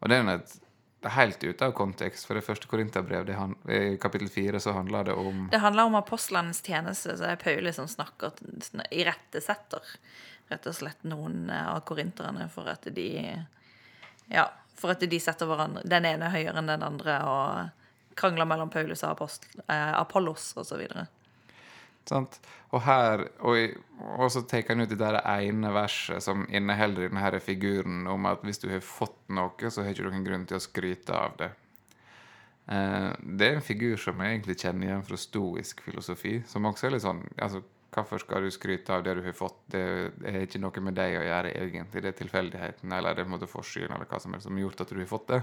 Og 0.00 0.12
det 0.12 0.20
er 0.20 0.34
et 0.38 0.58
det 1.00 1.08
er 1.08 1.16
helt 1.16 1.44
ute 1.44 1.64
av 1.64 1.70
kontekst, 1.72 2.26
for 2.28 2.36
det 2.36 2.44
første 2.44 2.68
Korinterbrev, 2.68 3.30
i 3.72 3.96
kapittel 4.00 4.28
fire, 4.28 4.60
så 4.60 4.74
handler 4.76 5.06
det 5.08 5.14
om 5.16 5.46
Det 5.48 5.62
handler 5.62 5.88
om 5.88 5.96
apostlenes 5.96 6.60
tjeneste, 6.60 7.14
så 7.16 7.24
det 7.24 7.30
er 7.30 7.40
Pauli 7.40 7.72
som 7.72 7.88
snakker, 7.88 8.36
irettesetter 8.92 9.94
rett 10.50 10.66
og 10.66 10.76
slett 10.76 11.04
noen 11.08 11.50
av 11.54 11.80
korinterne 11.88 12.48
for 12.52 12.68
at 12.70 12.88
de 12.94 13.10
ja, 14.30 14.46
For 14.80 14.94
at 14.94 15.02
de 15.02 15.18
setter 15.20 15.48
hverandre, 15.50 15.82
den 15.84 16.06
ene 16.08 16.30
høyere 16.32 16.56
enn 16.56 16.70
den 16.70 16.84
andre, 16.86 17.16
og 17.28 18.16
krangler 18.16 18.46
mellom 18.48 18.70
Paulus 18.72 19.02
og 19.04 19.10
Apostel, 19.16 19.60
eh, 19.68 19.92
Apollos 19.98 20.54
osv. 20.56 20.86
Sant? 22.08 22.38
Og 22.70 22.84
her, 22.86 23.26
og, 23.44 23.74
og 24.16 24.30
så 24.32 24.42
tar 24.48 24.64
han 24.70 24.84
ut 24.84 24.90
det 24.90 25.00
der 25.00 25.18
ene 25.20 25.72
verset 25.74 26.24
som 26.24 26.46
inneholder 26.48 27.10
denne 27.10 27.42
figuren 27.42 28.06
om 28.08 28.28
at 28.30 28.44
hvis 28.46 28.62
du 28.62 28.70
har 28.70 28.84
fått 28.84 29.18
noe, 29.28 29.70
så 29.70 29.84
har 29.84 29.92
ikke 29.92 30.06
du 30.06 30.14
noen 30.14 30.26
grunn 30.26 30.46
til 30.48 30.58
å 30.58 30.64
skryte 30.64 31.16
av 31.16 31.36
det. 31.40 31.50
Eh, 32.70 33.10
det 33.20 33.48
er 33.48 33.58
en 33.58 33.66
figur 33.66 33.98
som 34.00 34.20
jeg 34.22 34.36
egentlig 34.36 34.58
kjenner 34.62 34.88
igjen 34.88 35.06
fra 35.06 35.18
stoisk 35.18 35.82
filosofi, 35.82 36.38
som 36.46 36.68
også 36.70 36.88
er 36.88 36.96
litt 36.96 37.06
sånn 37.06 37.24
altså, 37.36 37.64
Hvorfor 37.90 38.22
skal 38.22 38.44
du 38.46 38.52
skryte 38.54 38.94
av 38.94 39.02
det 39.02 39.16
du 39.18 39.24
har 39.24 39.34
fått? 39.34 39.62
Det 39.74 39.80
er 40.22 40.44
ikke 40.44 40.60
noe 40.62 40.82
med 40.86 40.94
deg 40.94 41.16
å 41.18 41.24
gjøre, 41.26 41.54
egentlig. 41.58 42.02
Det 42.04 42.12
er 42.12 42.18
tilfeldigheten 42.20 42.92
eller 42.94 43.16
det 43.16 43.24
er 43.24 43.26
en 43.26 43.32
måte 43.34 43.50
forsyn 43.50 43.90
eller 43.90 44.06
hva 44.06 44.20
som 44.22 44.36
helst 44.36 44.46
som 44.46 44.54
har 44.54 44.62
gjort 44.68 44.84
at 44.84 44.92
du 44.92 45.00
har 45.00 45.08
fått 45.10 45.32
det. 45.32 45.40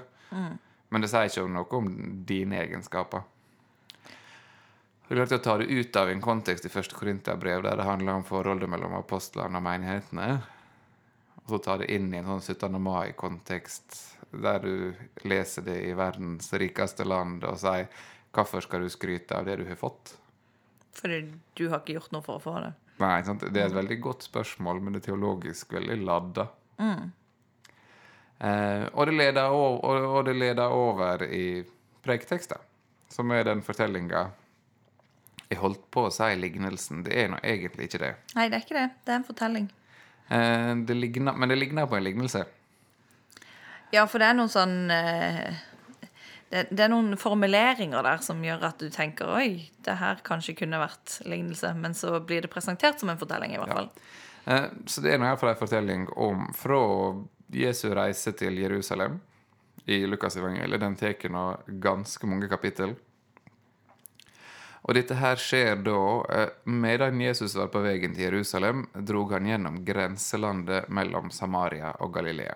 Men 0.88 1.04
det 1.04 1.10
sier 1.12 1.28
ikke 1.28 1.48
noe 1.52 1.82
om 1.82 1.90
dine 2.28 2.62
egenskaper. 2.64 3.26
Det 5.08 5.16
er 5.16 5.22
klart 5.22 5.36
å 5.38 5.44
ta 5.44 5.58
det 5.60 5.72
ut 5.72 5.96
av 6.00 6.10
en 6.12 6.22
kontekst 6.24 6.66
i 6.68 6.72
første 6.72 6.96
Korinterbrev, 6.96 7.62
der 7.64 7.80
det 7.80 7.88
handler 7.88 8.20
om 8.20 8.26
forholdet 8.28 8.68
mellom 8.72 8.96
apostlene 8.98 9.60
og 9.60 9.64
menighetene, 9.64 10.28
og 11.44 11.54
så 11.54 11.60
ta 11.64 11.78
det 11.80 11.88
inn 11.96 12.10
i 12.12 12.20
en 12.20 12.28
sånn 12.28 12.44
17. 12.44 12.76
mai-kontekst, 12.84 14.00
der 14.36 14.60
du 14.60 14.98
leser 15.24 15.64
det 15.64 15.78
i 15.88 15.94
verdens 15.96 16.52
rikeste 16.60 17.08
land 17.08 17.48
og 17.48 17.56
sier 17.62 17.88
hvorfor 18.36 18.66
skal 18.66 18.84
du 18.84 18.92
skryte 18.92 19.38
av 19.38 19.48
det 19.48 19.56
du 19.62 19.64
har 19.70 19.80
fått? 19.80 20.12
Fordi 20.98 21.22
du 21.58 21.68
har 21.70 21.82
ikke 21.82 21.98
gjort 22.00 22.14
noe 22.16 22.26
for 22.26 22.40
å 22.40 22.44
få 22.44 22.56
det. 22.64 22.74
Nei, 22.98 23.22
sant? 23.26 23.46
Det 23.54 23.62
er 23.62 23.70
et 23.70 23.78
veldig 23.78 24.00
godt 24.02 24.26
spørsmål, 24.26 24.82
men 24.82 24.96
det 24.96 25.04
er 25.04 25.12
teologisk 25.12 25.76
veldig 25.78 26.00
ladda. 26.02 26.48
Eh, 28.38 28.84
og, 28.94 29.04
det 29.10 29.14
leder 29.18 29.54
over, 29.54 29.78
og, 29.86 30.10
og 30.18 30.26
det 30.26 30.36
leder 30.38 30.74
over 30.74 31.24
i 31.30 31.46
preketekster, 32.06 32.62
som 33.14 33.32
er 33.34 33.46
den 33.48 33.64
fortellinga 33.66 34.28
jeg 35.48 35.62
holdt 35.62 35.86
på 35.94 36.08
å 36.08 36.12
si 36.12 36.28
lignelsen. 36.36 37.06
Det 37.06 37.16
er 37.16 37.32
nå 37.32 37.40
egentlig 37.40 37.88
ikke 37.88 38.02
det. 38.04 38.14
Nei, 38.36 38.50
det 38.52 38.58
er 38.58 38.66
ikke 38.66 38.78
det. 38.78 38.88
Det 39.06 39.14
er 39.14 39.20
en 39.22 39.28
fortelling. 39.28 39.70
Eh, 40.28 40.74
det 40.90 40.98
ligner, 40.98 41.38
men 41.40 41.54
det 41.54 41.60
ligner 41.62 41.88
på 41.88 41.98
en 41.98 42.04
lignelse. 42.04 42.44
Ja, 43.94 44.04
for 44.12 44.20
det 44.20 44.28
er 44.28 44.36
noen 44.36 44.52
sånn 44.52 44.92
eh, 44.92 45.56
det, 46.50 46.68
det 46.72 46.84
er 46.86 46.92
noen 46.92 47.18
formuleringer 47.20 48.04
der 48.06 48.22
som 48.24 48.44
gjør 48.44 48.64
at 48.70 48.80
du 48.80 48.90
tenker 48.94 49.28
oi, 49.36 49.70
det 49.84 49.98
her 50.00 50.22
kanskje 50.24 50.56
kunne 50.62 50.80
vært 50.80 51.18
lignelse, 51.28 51.74
men 51.76 51.94
så 51.98 52.20
blir 52.24 52.42
det 52.46 52.52
presentert 52.54 53.00
som 53.02 53.10
en 53.12 53.20
fortelling, 53.20 53.56
i 53.56 53.58
hvert 53.62 53.74
Ja. 53.74 53.80
fall. 53.82 53.90
Eh, 54.48 54.70
så 54.88 55.02
det 55.04 55.14
er 55.14 55.18
nå 55.20 55.26
iallfall 55.28 55.50
en 55.52 55.60
fortelling 55.60 56.06
om 56.16 56.46
fra 56.56 56.80
Jesu 57.52 57.90
reise 57.96 58.32
til 58.32 58.58
Jerusalem 58.60 59.20
i 59.88 60.06
Lukasevangeliet. 60.08 60.80
Den 60.80 60.96
tar 60.96 61.30
nå 61.32 61.44
ganske 61.84 62.28
mange 62.28 62.48
kapittel. 62.52 62.96
Og 64.88 64.96
dette 64.96 65.16
her 65.20 65.36
skjer 65.36 65.82
da 65.84 65.98
eh, 66.32 66.50
Medan 66.64 67.20
Jesus 67.20 67.56
var 67.60 67.68
på 67.74 67.82
veien 67.84 68.14
til 68.16 68.24
Jerusalem, 68.30 68.86
drog 68.96 69.34
han 69.36 69.50
gjennom 69.50 69.82
grenselandet 69.84 70.88
mellom 70.90 71.28
Samaria 71.32 71.92
og 72.00 72.14
Galilea. 72.16 72.56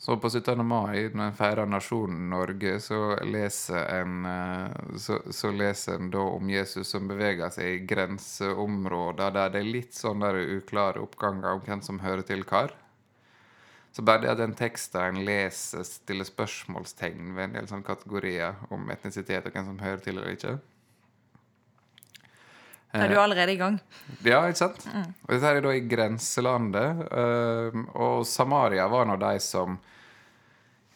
Så 0.00 0.16
på 0.16 0.30
17. 0.30 0.66
mai, 0.66 1.08
når 1.10 1.24
en 1.24 1.34
feirer 1.34 1.66
nasjonen 1.66 2.28
Norge, 2.30 2.76
så 2.80 3.16
leser 3.26 3.80
en, 3.96 4.26
eh, 4.30 4.94
så, 4.94 5.16
så 5.34 5.50
leser 5.50 5.98
en 5.98 6.12
da 6.14 6.22
om 6.22 6.50
Jesus 6.52 6.92
som 6.94 7.08
beveger 7.10 7.50
seg 7.50 7.72
i 7.72 7.80
grenseområder 7.90 9.34
der 9.34 9.50
det 9.56 9.64
er 9.64 9.72
litt 9.74 9.98
sånn 9.98 10.22
der 10.22 10.38
uklare 10.38 11.02
oppganger 11.02 11.50
om 11.50 11.64
hvem 11.66 11.82
som 11.82 11.98
hører 12.04 12.22
til 12.28 12.46
hvor. 12.46 12.76
Så 13.90 14.06
bare 14.06 14.22
det 14.22 14.30
at 14.30 14.38
den 14.38 14.54
teksten 14.54 15.02
en 15.02 15.24
leser, 15.26 15.82
stiller 15.82 16.30
spørsmålstegn 16.30 17.34
ved 17.34 17.48
en 17.48 17.58
del 17.58 17.66
sånne 17.66 17.90
kategorier 17.90 18.62
om 18.70 18.86
etnisitet 18.94 19.50
og 19.50 19.56
hvem 19.56 19.66
som 19.72 19.82
hører 19.82 20.04
til 20.04 20.14
eller 20.14 20.38
ikke. 20.38 20.58
Da 22.92 23.04
er 23.04 23.12
du 23.12 23.18
allerede 23.20 23.52
i 23.52 23.58
gang. 23.60 23.76
Ja, 24.24 24.40
ikke 24.48 24.62
sant? 24.62 24.86
Og 24.88 25.32
dette 25.34 25.50
er 25.52 25.60
da 25.60 25.74
i 25.76 25.84
grenselandet. 25.84 27.02
og 27.94 28.26
Samaria 28.26 28.86
var 28.88 29.04
nå 29.08 29.18
de 29.20 29.34
som 29.44 29.76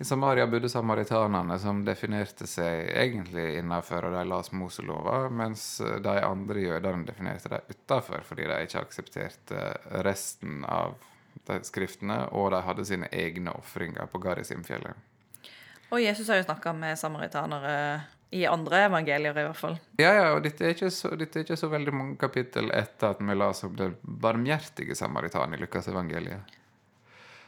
I 0.01 0.05
Samaria 0.05 0.49
bodde 0.51 0.71
samaritanerne, 0.73 1.59
som 1.63 1.85
definerte 1.87 2.49
seg 2.51 2.89
egentlig 2.91 3.59
innafor, 3.61 4.09
og 4.09 4.17
de 4.17 4.25
las 4.27 4.51
Moselova, 4.51 5.29
mens 5.31 5.67
de 5.79 6.15
andre 6.27 6.65
jødene 6.65 7.07
definerte 7.07 7.53
dem 7.53 7.69
utafor, 7.71 8.25
fordi 8.27 8.49
de 8.51 8.57
ikke 8.65 8.83
aksepterte 8.83 9.61
resten 10.03 10.65
av 10.67 10.97
de 11.47 11.61
skriftene, 11.69 12.19
og 12.33 12.51
de 12.51 12.65
hadde 12.67 12.89
sine 12.89 13.13
egne 13.15 13.55
ofringer 13.55 14.11
på 14.11 14.19
Garisimfjellet. 14.25 14.99
Og 15.93 16.01
Jesus 16.01 16.29
har 16.33 16.41
jo 16.41 16.49
snakka 16.49 16.73
med 16.73 16.99
samaritanere 16.99 17.77
i 18.33 18.47
andre 18.49 18.87
evangelier, 18.87 19.39
i 19.39 19.45
hvert 19.45 19.59
fall. 19.61 19.79
Ja, 20.01 20.11
ja, 20.17 20.27
og 20.33 20.43
dette 20.47 20.65
er, 20.65 20.73
ikke 20.73 20.89
så, 20.91 21.11
er 21.13 21.43
ikke 21.43 21.57
så 21.61 21.69
veldig 21.69 21.93
mange 21.93 22.17
kapittel 22.21 22.71
etter 22.73 23.13
at 23.13 23.21
vi 23.21 23.37
leser 23.37 23.69
om 23.69 23.77
den 23.77 23.97
barmhjertige 24.03 24.97
samaritan 24.97 25.53
i 25.53 25.61
Lukas 25.61 25.89
evangeliet. 25.93 26.55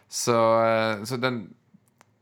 Så, 0.08 0.36
eh, 0.64 1.04
så 1.08 1.16
den 1.16 1.46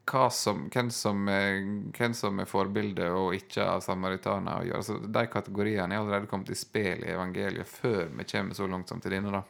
hva 0.07 0.29
som, 0.35 0.69
hvem, 0.71 0.91
som 0.91 1.29
er, 1.31 1.61
hvem 1.97 2.15
som 2.15 2.39
er 2.43 2.49
forbildet 2.51 3.11
og 3.15 3.35
ikke 3.37 3.67
av 3.67 3.83
samaritaner 3.85 4.61
å 4.61 4.65
gjøre. 4.67 4.81
Altså, 4.81 4.99
de 5.19 5.27
kategoriene 5.31 5.95
er 5.95 6.03
allerede 6.03 6.31
kommet 6.31 6.51
i 6.51 6.59
spill 6.59 7.05
i 7.07 7.13
evangeliet 7.15 7.69
før 7.71 8.09
vi 8.11 8.27
kommer 8.31 8.59
så 8.59 8.67
langt 8.71 8.91
som 8.91 9.03
til 9.03 9.15
denne. 9.15 9.31
da. 9.31 9.43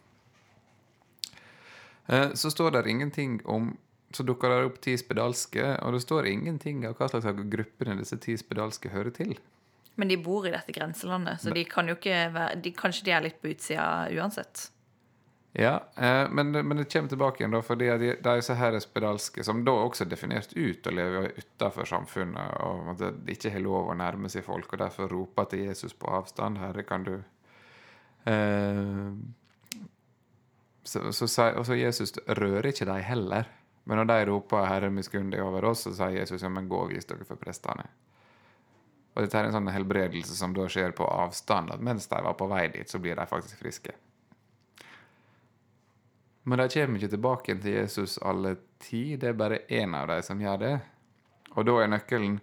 Eh, 2.06 2.28
Så 2.34 2.50
står 2.50 2.70
det 2.70 2.86
ingenting 2.90 3.40
om 3.44 3.74
Så 4.12 4.26
dukker 4.28 4.52
det 4.52 4.68
opp 4.68 4.78
ti 4.84 4.96
spedalske, 5.00 5.64
og 5.82 5.96
det 5.96 6.02
står 6.04 6.28
ingenting 6.30 6.84
av 6.88 6.98
hva 6.98 7.08
slags 7.08 7.28
av 7.30 7.40
gruppene 7.52 7.96
disse 8.00 8.18
ti 8.20 8.36
spedalske 8.40 8.92
hører 8.92 9.14
til. 9.16 9.36
Men 9.94 10.08
de 10.08 10.16
bor 10.16 10.46
i 10.48 10.52
dette 10.52 10.72
grenselandet, 10.72 11.42
så 11.42 11.52
de 11.52 11.64
kan 11.68 11.88
jo 11.88 11.98
ikke 11.98 12.28
være 12.32 12.60
de, 12.64 12.72
Kanskje 12.76 13.08
de 13.08 13.16
er 13.16 13.26
litt 13.26 13.42
på 13.42 13.52
utsida 13.52 14.08
uansett. 14.16 14.70
Ja, 15.52 15.84
eh, 15.96 16.30
men, 16.30 16.50
men 16.52 16.76
det 16.76 16.84
kommer 16.84 17.08
tilbake 17.08 17.42
igjen, 17.42 17.52
da, 17.52 17.60
fordi 17.62 17.90
de, 18.00 18.14
de 18.24 18.36
disse 18.38 18.54
her 18.56 18.78
spedalske, 18.80 19.44
som 19.44 19.60
da 19.66 19.74
også 19.82 20.06
er 20.06 20.12
definert 20.14 20.54
ut 20.56 20.88
og 20.88 20.96
lever 20.96 21.34
utafor 21.36 21.88
samfunnet, 21.88 22.54
og 22.64 22.94
at 22.94 23.04
de 23.26 23.36
ikke 23.36 23.52
har 23.52 23.60
lov 23.60 23.92
å 23.92 23.98
nærme 24.00 24.32
seg 24.32 24.46
folk, 24.46 24.72
og 24.72 24.80
derfor 24.80 25.12
roper 25.12 25.50
til 25.52 25.66
Jesus 25.66 25.92
på 25.92 26.08
avstand. 26.08 26.56
Herre, 26.62 26.86
kan 26.88 27.04
du 27.04 27.18
eh, 28.32 29.12
så, 30.82 31.12
så, 31.12 31.50
Og 31.52 31.66
så 31.68 31.76
Jesus 31.76 32.16
rører 32.26 32.72
ikke 32.72 32.88
de 32.88 32.96
heller. 33.04 33.52
Men 33.84 33.98
når 33.98 34.04
de 34.10 34.26
roper 34.30 34.66
'Herre, 34.66 34.90
miskunn 34.90 35.34
over 35.42 35.64
oss', 35.64 35.88
så 35.88 35.94
sier 35.94 36.20
Jesus 36.20 36.42
ja, 36.42 36.48
men 36.48 36.68
gå 36.68 36.78
og 36.84 36.92
vis 36.94 37.06
dere 37.06 37.24
for 37.24 37.36
prestene. 37.36 37.88
Og 39.14 39.22
dette 39.22 39.38
er 39.38 39.48
en 39.48 39.52
sånn 39.52 39.68
helbredelse 39.68 40.36
som 40.36 40.54
da 40.56 40.68
skjer 40.70 40.94
på 40.96 41.04
avstand, 41.04 41.72
at 41.74 41.80
mens 41.80 42.06
de 42.08 42.22
var 42.24 42.34
på 42.38 42.48
vei 42.48 42.68
dit, 42.72 42.88
så 42.88 42.98
blir 42.98 43.16
de 43.16 43.26
faktisk 43.28 43.58
friske. 43.58 43.92
Men 46.42 46.58
de 46.58 46.68
kommer 46.72 46.98
ikke 46.98 47.12
tilbake 47.12 47.58
til 47.60 47.76
Jesus 47.76 48.16
alle 48.18 48.56
ti. 48.82 49.16
Det 49.16 49.28
er 49.28 49.38
bare 49.38 49.60
én 49.68 49.94
av 49.94 50.08
dem 50.08 50.22
som 50.26 50.40
gjør 50.40 50.58
det. 50.58 50.72
Og 51.54 51.66
da 51.68 51.76
er 51.82 51.92
nøkkelen 51.92 52.40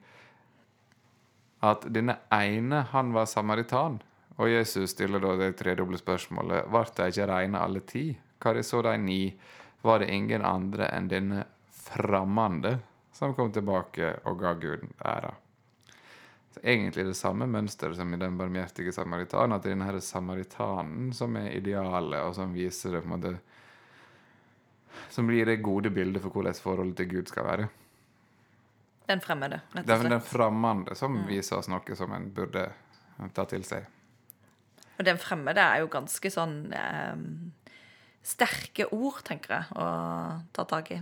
at 1.65 1.83
denne 1.91 2.15
ene, 2.31 2.85
han 2.93 3.11
var 3.13 3.27
samaritan. 3.27 3.99
Og 4.39 4.47
Jesus 4.47 4.93
stiller 4.93 5.19
da 5.19 5.33
det 5.35 5.57
tredoble 5.59 5.99
spørsmålet 5.99 6.69
ble 6.71 6.85
de 6.95 7.09
ikke 7.11 7.27
reine 7.27 7.59
alle 7.59 7.81
ti? 7.83 8.05
Hva 8.39 8.53
er 8.55 8.63
så 8.63 8.79
de 8.85 8.93
ni? 9.03 9.23
Var 9.81 9.99
det 9.99 10.11
ingen 10.11 10.45
andre 10.45 10.89
enn 10.91 11.07
denne 11.07 11.43
fremmede 11.71 12.77
som 13.15 13.35
kom 13.35 13.51
tilbake 13.55 14.15
og 14.27 14.41
ga 14.41 14.53
Gud 14.59 14.87
æra? 15.05 15.31
Så 16.53 16.63
egentlig 16.63 17.05
det 17.05 17.17
samme 17.17 17.47
mønsteret 17.47 17.95
som 17.95 18.13
i 18.13 18.17
den 18.17 18.37
barmhjertige 18.37 18.91
samaritan, 18.91 19.53
at 19.53 19.63
det 19.63 19.71
er 19.71 19.77
denne 19.77 20.01
samaritanen 20.01 21.13
som 21.13 21.37
er 21.37 21.53
idealet, 21.59 22.23
og 22.25 22.35
som 22.35 22.53
viser 22.53 22.97
det 22.97 23.03
på 23.05 23.11
en 23.11 23.15
måte 23.15 23.35
som 25.09 25.27
blir 25.27 25.45
det 25.45 25.61
gode 25.63 25.89
bildet 25.89 26.21
for 26.21 26.33
hvordan 26.33 26.57
forholdet 26.57 26.97
til 26.97 27.09
Gud 27.13 27.29
skal 27.31 27.45
være. 27.45 27.69
Den 29.09 29.21
fremmede, 29.25 29.61
rett 29.73 29.87
og 29.87 29.93
er 29.95 30.03
den 30.03 30.11
slett. 30.13 30.27
fremmede 30.29 30.97
som 30.97 31.15
viser 31.25 31.57
oss 31.57 31.69
noe 31.71 31.95
som 31.97 32.11
en 32.13 32.27
burde 32.33 32.67
ta 33.33 33.45
til 33.49 33.65
seg. 33.65 33.87
Og 34.99 35.05
den 35.07 35.17
fremmede 35.17 35.63
er 35.63 35.81
jo 35.81 35.89
ganske 35.89 36.29
sånn 36.33 36.57
eh, 36.75 37.15
sterke 38.29 38.85
ord, 38.93 39.23
tenker 39.25 39.57
jeg, 39.57 39.73
å 39.73 39.87
ta 40.55 40.65
tak 40.69 40.93
i. 40.95 41.01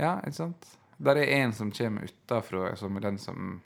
Ja, 0.00 0.16
ikke 0.22 0.38
sant? 0.38 0.70
Der 1.02 1.18
er 1.18 1.34
en 1.40 1.52
som 1.56 1.72
kommer 1.74 2.06
utafra, 2.06 2.76
som 2.78 2.96
er 2.96 3.06
den 3.08 3.18
som 3.18 3.60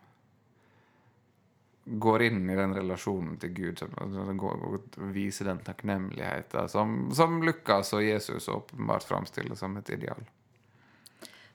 går 1.87 2.23
inn 2.23 2.51
i 2.51 2.57
den 2.59 2.75
relasjonen 2.75 3.37
til 3.39 3.53
Gud, 3.55 3.79
som, 3.79 3.93
som 3.95 4.39
går, 4.41 4.65
og 4.67 4.97
viser 5.15 5.47
den 5.47 5.61
takknemligheten 5.63 6.71
som, 6.73 6.97
som 7.15 7.39
Lukas 7.47 7.93
og 7.95 8.03
Jesus 8.03 8.49
åpenbart 8.51 9.07
framstiller 9.07 9.55
som 9.55 9.77
et 9.79 9.93
ideal. 9.95 10.25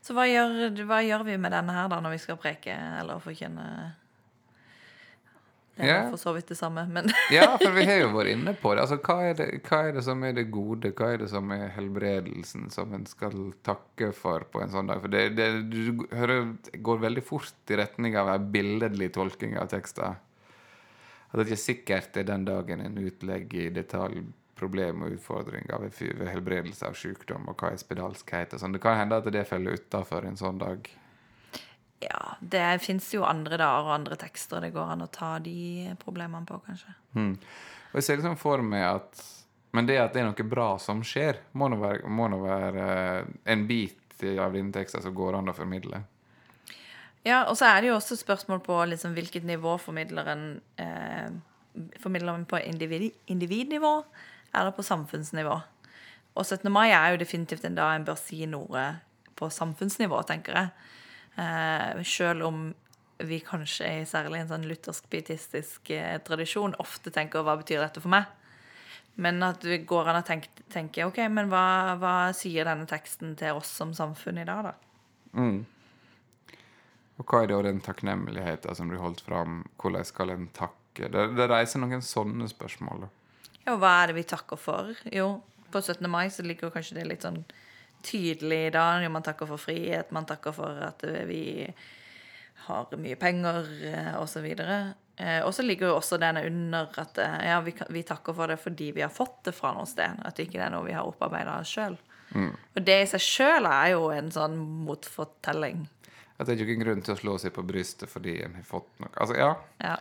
Så 0.02 0.16
hva 0.18 0.24
gjør, 0.26 0.72
hva 0.88 1.02
gjør 1.04 1.26
vi 1.28 1.36
med 1.38 1.52
denne 1.54 1.76
her 1.76 1.90
da, 1.92 2.00
når 2.02 2.16
vi 2.16 2.22
skal 2.24 2.40
preke 2.42 2.74
eller 2.74 3.20
forkynne 3.22 3.68
Det 5.78 5.86
er 5.88 5.92
Ja. 6.04 6.10
for 6.12 6.18
så 6.20 6.34
vidt 6.36 6.48
det 6.52 6.58
samme, 6.60 6.84
men 6.92 7.08
Ja, 7.32 7.58
for 7.58 7.72
vi 7.72 7.86
har 7.88 8.02
jo 8.02 8.10
vært 8.14 8.32
inne 8.34 8.54
på 8.60 8.74
det. 8.76 8.82
Altså, 8.84 8.98
hva, 9.02 9.16
er 9.30 9.38
det 9.40 9.48
hva 9.70 9.80
er 9.88 9.94
det 9.96 10.04
som 10.04 10.24
er 10.28 10.34
det 10.38 10.44
gode? 10.52 10.92
Hva 10.98 11.14
er 11.14 11.22
det 11.24 11.30
som 11.32 11.52
er 11.56 11.70
helbredelsen 11.78 12.68
som 12.74 12.94
en 12.94 13.06
skal 13.10 13.38
takke 13.64 14.12
for 14.14 14.44
på 14.52 14.62
en 14.62 14.74
sånn 14.74 14.92
dag? 14.92 15.00
For 15.02 15.14
det, 15.14 15.24
det 15.40 15.48
du 15.72 16.04
hører, 16.12 16.52
går 16.76 17.02
veldig 17.08 17.24
fort 17.24 17.72
i 17.72 17.80
retning 17.80 18.18
av 18.20 18.30
en 18.36 18.52
billedlig 18.52 19.14
tolking 19.16 19.56
av 19.58 19.72
tekster. 19.72 20.20
At 21.32 21.40
det 21.40 21.48
ikke 21.48 21.64
sikkert 21.64 22.18
er 22.20 22.28
den 22.28 22.44
dagen 22.46 22.82
en 22.84 22.98
utlegger 23.00 23.70
i 23.70 23.74
detalj 23.74 24.26
problem 24.60 25.06
og 25.08 25.16
utfordringer 25.16 25.80
ved 25.88 26.28
helbredelse 26.30 26.86
av 26.86 26.94
sykdom, 27.00 27.48
og 27.50 27.56
hva 27.58 27.72
er 27.74 27.80
spedalskhet 27.82 28.54
og 28.54 28.62
sånn. 28.62 28.76
Det 28.76 28.82
kan 28.84 29.00
hende 29.00 29.18
at 29.18 29.30
det 29.34 29.48
faller 29.50 29.80
utafor 29.80 30.28
en 30.28 30.38
sånn 30.38 30.60
dag. 30.62 30.86
Ja, 32.02 32.22
det 32.40 32.82
fins 32.82 33.12
jo 33.14 33.26
andre 33.28 33.60
dager 33.62 33.88
og 33.88 33.96
andre 33.96 34.18
tekster 34.20 34.64
det 34.64 34.74
går 34.74 34.96
an 34.96 35.06
å 35.06 35.12
ta 35.14 35.36
de 35.44 35.92
problemene 36.02 36.48
på, 36.50 36.58
kanskje. 36.66 36.96
Og 37.92 38.00
jeg 38.00 38.08
ser 38.08 38.20
liksom 38.20 38.40
for 38.40 38.64
meg 38.66 38.88
at 38.88 39.28
Men 39.72 39.88
det 39.88 40.02
at 40.02 40.12
det 40.12 40.20
er 40.20 40.26
noe 40.28 40.44
bra 40.52 40.74
som 40.84 41.00
skjer, 41.00 41.38
må 41.56 41.70
nå 41.72 41.78
være, 41.80 42.10
må 42.12 42.26
nå 42.28 42.42
være 42.42 42.88
eh, 42.92 43.30
en 43.54 43.62
bit 43.70 44.26
av 44.36 44.52
dine 44.52 44.74
tekster 44.76 45.00
som 45.00 45.14
går 45.16 45.38
an 45.38 45.48
å 45.48 45.54
formidle. 45.56 46.02
Ja, 47.24 47.46
og 47.48 47.56
så 47.56 47.70
er 47.70 47.80
det 47.80 47.88
jo 47.88 47.96
også 47.96 48.18
spørsmål 48.20 48.60
på 48.66 48.82
liksom 48.92 49.16
hvilket 49.16 49.48
nivå 49.48 49.78
formidler 49.82 50.34
en 50.34 50.46
eh, 50.82 51.32
Formidler 52.04 52.34
man 52.36 52.44
på 52.44 52.60
individ, 52.60 53.14
individnivå 53.32 53.94
eller 54.52 54.74
på 54.76 54.84
samfunnsnivå? 54.84 55.54
Og 56.36 56.44
17. 56.44 56.68
mai 56.68 56.90
er 56.90 57.14
jo 57.14 57.22
definitivt 57.22 57.64
en 57.64 57.78
dag 57.78 57.96
en 57.96 58.08
bør 58.10 58.18
si 58.20 58.42
noe 58.44 58.84
på 59.40 59.48
samfunnsnivå, 59.48 60.20
tenker 60.28 60.58
jeg. 60.58 60.90
Eh, 61.42 62.04
selv 62.06 62.46
om 62.46 62.70
vi 63.22 63.40
kanskje 63.46 63.88
i 64.02 64.06
særlig 64.10 64.42
en 64.42 64.52
sånn 64.52 64.68
luthersk-pietistisk 64.70 65.92
eh, 65.96 66.18
tradisjon 66.26 66.76
ofte 66.82 67.14
tenker 67.14 67.46
hva 67.46 67.58
betyr 67.60 67.82
dette 67.84 68.04
for 68.04 68.14
meg? 68.14 68.30
Men 69.22 69.42
at 69.46 69.62
det 69.66 69.84
går 69.90 70.10
an 70.10 70.22
å 70.22 70.26
tenke, 70.26 70.50
tenke 70.72 71.06
ok, 71.06 71.20
men 71.34 71.52
hva, 71.52 71.98
hva 72.02 72.16
sier 72.36 72.66
denne 72.68 72.88
teksten 72.90 73.36
til 73.40 73.60
oss 73.60 73.70
som 73.82 73.92
samfunn 73.98 74.42
i 74.42 74.48
dag, 74.48 74.72
da? 74.72 74.76
Og 77.22 77.28
hva 77.28 77.44
er 77.44 77.52
da 77.52 77.60
den 77.68 77.82
takknemligheten 77.86 78.78
som 78.78 78.90
du 78.90 78.98
holdt 79.02 79.22
fram? 79.26 79.62
Hvordan 79.82 80.08
skal 80.08 80.34
en 80.34 80.48
takke? 80.56 81.10
Det, 81.12 81.28
det 81.38 81.50
reiser 81.52 81.84
noen 81.84 82.02
sånne 82.04 82.48
spørsmål. 82.52 83.06
da. 83.06 83.12
Ja, 83.68 83.76
hva 83.78 83.92
er 84.00 84.10
det 84.10 84.18
vi 84.18 84.28
takker 84.32 84.60
for? 84.60 84.96
Jo, 85.14 85.36
på 85.72 85.84
17. 85.84 86.08
mai 86.10 86.32
så 86.34 86.44
ligger 86.46 86.74
kanskje 86.74 86.98
det 86.98 87.06
litt 87.12 87.28
sånn 87.28 87.44
tydelig 88.04 88.68
i 88.68 88.74
dag. 88.74 89.04
Jo, 89.04 89.10
man 89.14 89.24
takker 89.26 89.50
for 89.50 89.62
frihet, 89.62 90.12
man 90.12 90.26
takker 90.30 90.54
for 90.56 90.82
at 90.88 91.04
eh, 91.08 91.24
vi 91.30 91.44
har 92.68 92.92
mye 92.98 93.16
penger, 93.18 93.62
osv. 93.64 94.20
og 94.22 94.28
så 94.30 94.42
videre. 94.44 94.80
Eh, 95.18 95.40
Og 95.46 95.54
så 95.54 95.62
ligger 95.66 95.88
jo 95.92 95.96
også 96.00 96.18
denne 96.22 96.44
under 96.48 96.88
at 97.02 97.18
eh, 97.22 97.40
ja, 97.50 97.60
vi, 97.66 97.74
vi 97.90 98.04
takker 98.08 98.34
for 98.38 98.48
det 98.48 98.60
fordi 98.62 98.92
vi 98.96 99.02
har 99.06 99.10
fått 99.14 99.44
det 99.50 99.54
fra 99.58 99.74
noe 99.76 99.86
sted. 99.90 100.22
At 100.26 100.36
det 100.38 100.48
ikke 100.48 100.62
er 100.66 100.72
noe 100.74 100.86
vi 100.88 100.94
har 100.98 101.08
opparbeida 101.10 101.60
sjøl. 101.68 101.98
Og 102.32 102.80
det 102.88 102.96
i 103.04 103.08
seg 103.12 103.20
sjøl 103.20 103.66
er 103.68 103.90
jo 103.92 104.06
en 104.16 104.30
sånn 104.32 104.54
motfortelling. 104.88 105.82
At 106.40 106.48
det 106.48 106.54
er 106.56 106.62
ikke 106.64 106.78
en 106.78 106.86
grunn 106.86 107.02
til 107.04 107.14
å 107.14 107.20
slå 107.20 107.34
seg 107.44 107.52
på 107.54 107.66
brystet 107.68 108.10
fordi 108.10 108.38
en 108.46 108.56
har 108.56 108.64
fått 108.66 108.88
noe. 109.04 109.12
Altså, 109.20 109.36
ja. 109.36 109.50
Ja. 109.84 109.98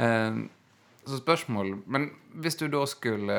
Eh, 0.00 0.38
så 1.02 1.18
spørsmål 1.18 1.74
Men 1.90 2.06
hvis 2.40 2.56
du 2.60 2.68
da 2.72 2.84
skulle 2.88 3.36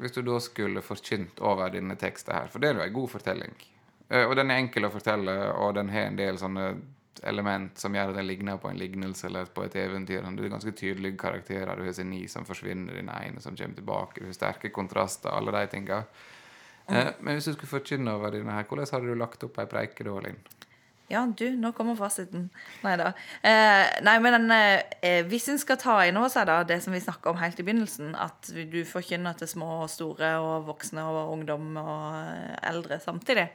Hvis 0.00 0.12
du 0.12 0.20
da 0.22 0.40
skulle 0.44 0.82
forkynt 0.84 1.40
over 1.40 1.72
denne 1.72 1.96
teksten 1.96 2.34
her, 2.36 2.50
for 2.52 2.60
det 2.60 2.70
er 2.70 2.80
jo 2.80 2.84
en 2.84 2.98
god 2.98 3.10
fortelling, 3.14 3.54
Eh, 4.08 4.24
og 4.24 4.36
den 4.38 4.52
er 4.52 4.62
enkel 4.62 4.86
å 4.86 4.92
fortelle, 4.94 5.34
og 5.58 5.74
den 5.78 5.90
har 5.90 6.08
en 6.08 6.18
del 6.18 6.38
sånne 6.38 6.68
element 7.26 7.80
som 7.80 7.94
gjør 7.96 8.12
at 8.12 8.18
den 8.18 8.28
ligner 8.28 8.58
på 8.60 8.68
en 8.70 8.78
lignelse 8.78 9.26
eller 9.26 9.48
på 9.50 9.64
et 9.64 9.76
eventyr. 9.80 10.22
Det 10.22 10.44
er 10.44 10.52
ganske 10.52 10.74
tydelige 10.76 11.18
karakterer. 11.18 11.74
Du 11.74 11.86
har 11.86 11.96
sin 11.96 12.12
ni 12.12 12.26
som 12.30 12.46
forsvinner, 12.46 13.00
den 13.00 13.10
ene 13.10 13.42
som 13.42 13.56
kommer 13.56 13.78
tilbake. 13.78 14.20
Du 14.20 14.28
har 14.28 14.36
sterke 14.36 14.70
kontraster, 14.74 15.32
alle 15.32 15.54
de 15.56 15.72
tinga. 15.72 16.02
Eh, 16.86 17.10
men 17.18 17.34
hvis 17.34 17.50
du 17.50 17.56
skulle 17.56 17.72
forkynne 17.72 18.14
over 18.14 18.36
denne 18.36 18.54
her, 18.54 18.68
hvordan 18.68 18.92
hadde 18.92 19.10
du 19.10 19.18
lagt 19.18 19.48
opp 19.48 19.58
ei 19.58 19.66
preike 19.70 20.06
da, 20.06 20.20
Linn? 20.22 20.38
Ja, 21.08 21.22
du, 21.38 21.44
nå 21.54 21.70
kommer 21.72 21.94
fasiten. 21.94 22.48
Nei 22.82 22.96
da. 22.98 23.12
Eh, 23.46 23.84
nei, 24.02 24.16
men 24.22 24.34
den, 24.34 24.50
eh, 24.50 25.20
hvis 25.30 25.46
en 25.52 25.60
skal 25.62 25.78
ta 25.78 26.00
inn 26.02 26.18
over 26.18 26.32
seg 26.32 26.48
da, 26.50 26.64
det 26.66 26.80
som 26.82 26.96
vi 26.96 27.02
snakka 27.02 27.30
om 27.30 27.38
helt 27.38 27.60
i 27.62 27.66
begynnelsen, 27.66 28.16
at 28.18 28.50
du 28.50 28.80
forkynner 28.88 29.38
til 29.38 29.50
små 29.52 29.68
og 29.84 29.92
store 29.92 30.32
og 30.42 30.66
voksne 30.66 31.04
og 31.06 31.30
ungdom 31.36 31.78
og 31.78 32.16
eh, 32.18 32.56
eldre 32.72 32.98
samtidig, 33.02 33.46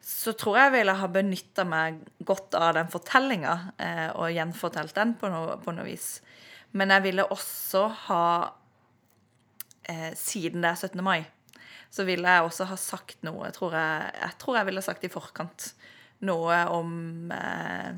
så 0.00 0.32
tror 0.38 0.56
jeg 0.60 0.68
jeg 0.68 0.76
ville 0.78 0.96
ha 0.96 1.10
benytta 1.12 1.66
meg 1.68 1.98
godt 2.24 2.54
av 2.54 2.76
den 2.78 2.88
fortellinga 2.92 3.56
eh, 3.82 4.06
og 4.14 4.30
gjenfortalt 4.32 4.94
den 4.96 5.18
på 5.18 5.28
noe, 5.32 5.58
på 5.60 5.74
noe 5.74 5.90
vis. 5.90 6.20
Men 6.70 6.94
jeg 6.94 7.08
ville 7.10 7.26
også 7.34 7.86
ha 8.06 8.24
eh, 9.90 10.12
Siden 10.14 10.62
det 10.62 10.70
er 10.70 10.78
17. 10.86 11.02
mai, 11.02 11.26
så 11.90 12.06
ville 12.06 12.30
jeg 12.30 12.46
også 12.46 12.70
ha 12.70 12.78
sagt 12.78 13.24
noe, 13.26 13.50
tror 13.50 13.74
jeg 13.74 14.12
Jeg 14.22 14.38
tror 14.38 14.60
jeg 14.60 14.70
ville 14.70 14.86
sagt 14.86 15.04
i 15.04 15.10
forkant 15.10 15.72
noe 16.26 16.64
om 16.72 16.90
eh, 17.34 17.94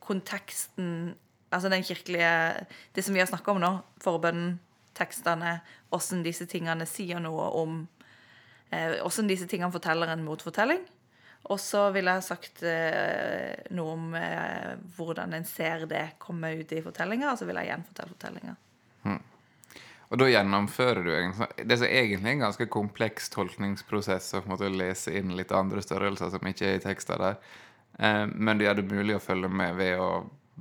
konteksten 0.00 1.16
Altså 1.50 1.66
den 1.66 1.82
kirkelige 1.82 2.66
Det 2.94 3.02
som 3.02 3.14
vi 3.14 3.18
har 3.18 3.26
snakka 3.26 3.50
om 3.50 3.58
nå, 3.58 3.70
forbønnen, 3.98 4.60
tekstene, 4.94 5.56
åssen 5.90 6.22
disse 6.22 6.46
tingene 6.46 6.86
sier 6.86 7.18
noe 7.22 7.48
om 7.58 7.80
eh, 8.70 9.00
Åssen 9.02 9.26
disse 9.30 9.48
tingene 9.50 9.72
forteller 9.74 10.12
en 10.12 10.22
motfortelling. 10.22 10.84
Og 11.50 11.58
så 11.58 11.86
ville 11.94 12.12
jeg 12.14 12.26
sagt 12.26 12.62
eh, 12.68 13.56
noe 13.74 13.96
om 13.96 14.14
eh, 14.14 14.76
hvordan 14.96 15.34
en 15.34 15.46
ser 15.48 15.88
det 15.90 16.04
komme 16.22 16.52
ut 16.60 16.74
i 16.76 16.82
fortellinga, 16.84 17.32
og 17.32 17.40
så 17.40 17.48
vil 17.48 17.58
jeg 17.62 17.72
gjenfortelle 17.72 18.14
fortellinga. 18.14 18.56
Og 20.10 20.18
da 20.18 20.26
gjennomfører 20.26 21.04
du 21.06 21.10
en, 21.14 21.32
sånn- 21.38 21.66
det 21.70 21.78
som 21.78 21.86
egentlig 21.86 22.32
er 22.32 22.34
en 22.34 22.46
ganske 22.48 22.66
kompleks 22.66 23.30
tolkningsprosess, 23.30 24.32
å 24.34 24.70
lese 24.74 25.14
inn 25.18 25.36
litt 25.38 25.52
andre 25.54 25.82
størrelser 25.82 26.32
som 26.34 26.46
ikke 26.50 26.66
er 26.66 26.78
i 26.80 26.82
tekster 26.82 27.18
der. 27.22 27.36
Eh, 27.98 28.26
men 28.26 28.58
det 28.58 28.66
gjør 28.66 28.80
det 28.80 28.90
mulig 28.90 29.16
å 29.16 29.22
følge 29.22 29.48
med 29.48 29.76
ved 29.78 29.98
å 30.02 30.10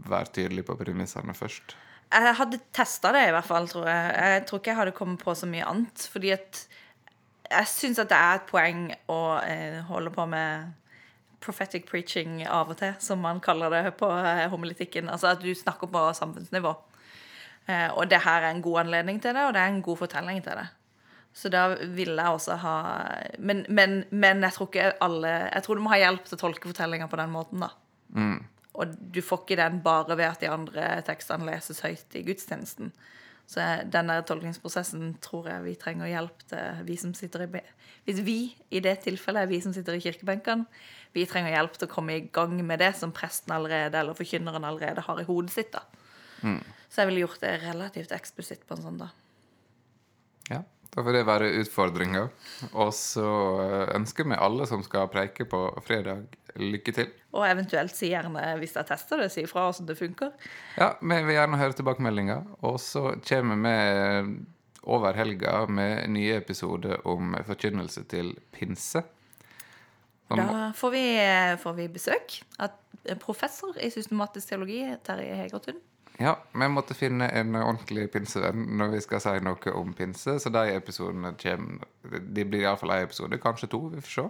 være 0.09 0.33
tydelig 0.37 0.65
på 0.67 0.77
premissene 0.77 1.33
først. 1.33 1.73
Jeg 2.09 2.35
hadde 2.39 2.59
testa 2.73 3.11
det, 3.13 3.27
i 3.29 3.33
hvert 3.33 3.45
fall, 3.45 3.67
tror 3.69 3.87
jeg. 3.89 4.13
Jeg 4.17 4.45
tror 4.49 4.59
ikke 4.61 4.71
jeg 4.71 4.79
hadde 4.79 4.97
kommet 4.97 5.23
på 5.23 5.35
så 5.37 5.49
mye 5.49 5.65
annet. 5.69 6.05
Fordi 6.09 6.31
at 6.33 6.61
jeg 7.49 7.69
syns 7.69 8.01
at 8.01 8.09
det 8.09 8.17
er 8.17 8.37
et 8.39 8.47
poeng 8.49 8.85
å 9.09 9.19
eh, 9.41 9.79
holde 9.89 10.13
på 10.13 10.25
med 10.29 10.71
prophetic 11.41 11.85
preaching 11.87 12.41
av 12.45 12.73
og 12.73 12.79
til, 12.81 12.93
som 12.99 13.21
man 13.23 13.39
kaller 13.41 13.71
det 13.71 13.93
på 13.97 14.09
homolitikken. 14.51 15.09
Altså 15.09 15.31
at 15.33 15.41
du 15.41 15.49
snakker 15.55 15.89
på 15.89 16.01
samfunnsnivå. 16.17 16.73
Eh, 17.69 17.87
og 17.93 18.09
det 18.09 18.23
her 18.25 18.43
er 18.43 18.51
en 18.53 18.65
god 18.65 18.83
anledning 18.85 19.21
til 19.21 19.35
det, 19.37 19.45
og 19.45 19.53
det 19.53 19.61
er 19.61 19.73
en 19.73 19.83
god 19.85 19.99
fortelling 20.01 20.41
til 20.45 20.57
det. 20.57 20.67
Så 21.33 21.51
da 21.53 21.67
ville 21.77 22.17
jeg 22.17 22.33
også 22.33 22.55
ha 22.57 22.77
Men, 23.37 23.61
men, 23.69 23.99
men 24.09 24.41
jeg 24.41 24.55
tror 24.55 24.65
ikke 24.65 24.87
alle 25.05 25.27
Jeg 25.27 25.61
tror 25.63 25.77
du 25.77 25.83
må 25.85 25.91
ha 25.91 25.99
hjelp 26.01 26.23
til 26.25 26.39
å 26.39 26.41
tolke 26.41 26.71
fortellinga 26.71 27.05
på 27.11 27.19
den 27.19 27.29
måten, 27.29 27.61
da. 27.61 27.69
Og 28.79 28.95
du 29.13 29.21
får 29.21 29.43
ikke 29.43 29.59
den 29.59 29.81
bare 29.85 30.17
ved 30.17 30.25
at 30.25 30.41
de 30.41 30.49
andre 30.49 30.87
tekstene 31.05 31.45
leses 31.45 31.83
høyt 31.85 32.15
i 32.17 32.23
gudstjenesten. 32.25 32.93
Så 33.49 33.65
den 33.91 34.11
der 34.11 34.21
tolkningsprosessen 34.21 35.15
tror 35.25 35.49
jeg 35.49 35.65
vi 35.65 35.75
trenger 35.81 36.09
hjelp 36.09 36.43
til, 36.51 36.83
vi 36.85 36.97
som 37.01 37.13
sitter 37.17 37.47
i 37.47 37.61
Hvis 38.05 38.21
vi, 38.25 38.55
i 38.69 38.79
det 38.79 38.99
tilfellet 39.05 39.43
er 39.43 39.49
vi 39.49 39.61
som 39.61 39.73
sitter 39.73 39.97
i 39.97 40.03
kirkebenkene, 40.03 40.65
vi 41.13 41.25
trenger 41.25 41.49
hjelp 41.49 41.77
til 41.77 41.89
å 41.89 41.91
komme 41.91 42.15
i 42.15 42.27
gang 42.31 42.53
med 42.65 42.79
det 42.79 42.95
som 42.95 43.11
presten 43.11 43.51
allerede, 43.53 43.97
eller 43.97 44.13
forkynneren 44.13 44.63
allerede 44.63 45.01
har 45.01 45.19
i 45.19 45.25
hodet 45.25 45.51
sitt. 45.51 45.73
da. 45.73 45.81
Så 46.89 47.01
jeg 47.03 47.09
ville 47.11 47.23
gjort 47.25 47.41
det 47.43 47.53
relativt 47.63 48.11
eksplisitt 48.15 48.63
på 48.67 48.75
en 48.77 48.81
sånn 48.85 48.97
da. 49.03 49.09
Ja, 50.49 50.63
Da 50.89 51.03
får 51.05 51.13
det 51.13 51.25
være 51.27 51.51
utfordringa. 51.61 52.23
Og 52.73 52.93
så 52.97 53.25
eh, 53.61 53.91
ønsker 53.95 54.25
vi 54.25 54.37
alle 54.41 54.65
som 54.65 54.81
skal 54.83 55.09
preike 55.13 55.45
på 55.45 55.59
fredag, 55.85 56.23
lykke 56.57 56.93
til. 56.95 57.11
Og 57.37 57.45
eventuelt 57.45 57.93
si 57.93 58.09
gjerne, 58.09 58.41
hvis 58.57 58.73
jeg 58.73 58.87
tester 58.89 59.21
det, 59.21 59.27
si 59.31 59.43
ifra 59.45 59.67
hvordan 59.67 59.85
det 59.91 59.97
funker. 59.99 60.31
Ja, 60.79 60.95
vi 60.99 61.19
vil 61.27 61.35
gjerne 61.37 61.59
høre 61.61 61.77
tilbakemeldinger. 61.77 62.41
Og 62.65 62.79
så 62.81 63.11
kommer 63.21 63.61
vi 63.67 64.39
over 64.89 65.13
helga 65.13 65.65
med 65.69 66.09
nye 66.09 66.39
episoder 66.39 67.05
om 67.07 67.35
forkynnelse 67.45 68.07
til 68.09 68.33
pinse. 68.55 69.03
Som, 70.29 70.41
Da 70.41 70.71
får 70.77 70.91
vi, 70.93 71.05
får 71.61 71.77
vi 71.77 71.87
besøk 71.93 72.39
av 72.61 72.73
professor 73.21 73.77
i 73.81 73.89
systematisk 73.93 74.49
teologi, 74.51 74.81
Terje 75.05 75.37
Hegertun. 75.37 75.79
Ja, 76.19 76.35
vi 76.51 76.67
måtte 76.67 76.97
finne 76.97 77.29
en 77.31 77.55
ordentlig 77.55 78.09
pinsevenn 78.11 78.65
når 78.79 78.93
vi 78.97 79.01
skal 79.05 79.23
si 79.23 79.35
noe 79.45 79.73
om 79.79 79.93
pinse, 79.95 80.35
så 80.43 80.51
de 80.51 80.65
episodene 80.75 81.31
kommer 81.39 82.19
De 82.19 82.45
blir 82.45 82.65
iallfall 82.65 82.91
én 82.97 83.07
episode, 83.07 83.39
kanskje 83.39 83.71
to, 83.71 83.85
vi 83.93 84.03
får 84.03 84.15
se. 84.17 84.27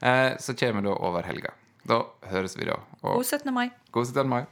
Eh, 0.00 0.32
så 0.40 0.56
kommer 0.56 0.84
da 0.84 0.96
over 0.96 1.28
helga. 1.28 1.52
Da 1.84 2.00
høres 2.30 2.56
vi 2.56 2.68
da. 2.68 2.78
Og 3.02 3.20
God 3.20 3.24
17. 3.24 3.52
mai. 3.54 3.68
god 3.92 4.06
17. 4.06 4.28
mai. 4.28 4.44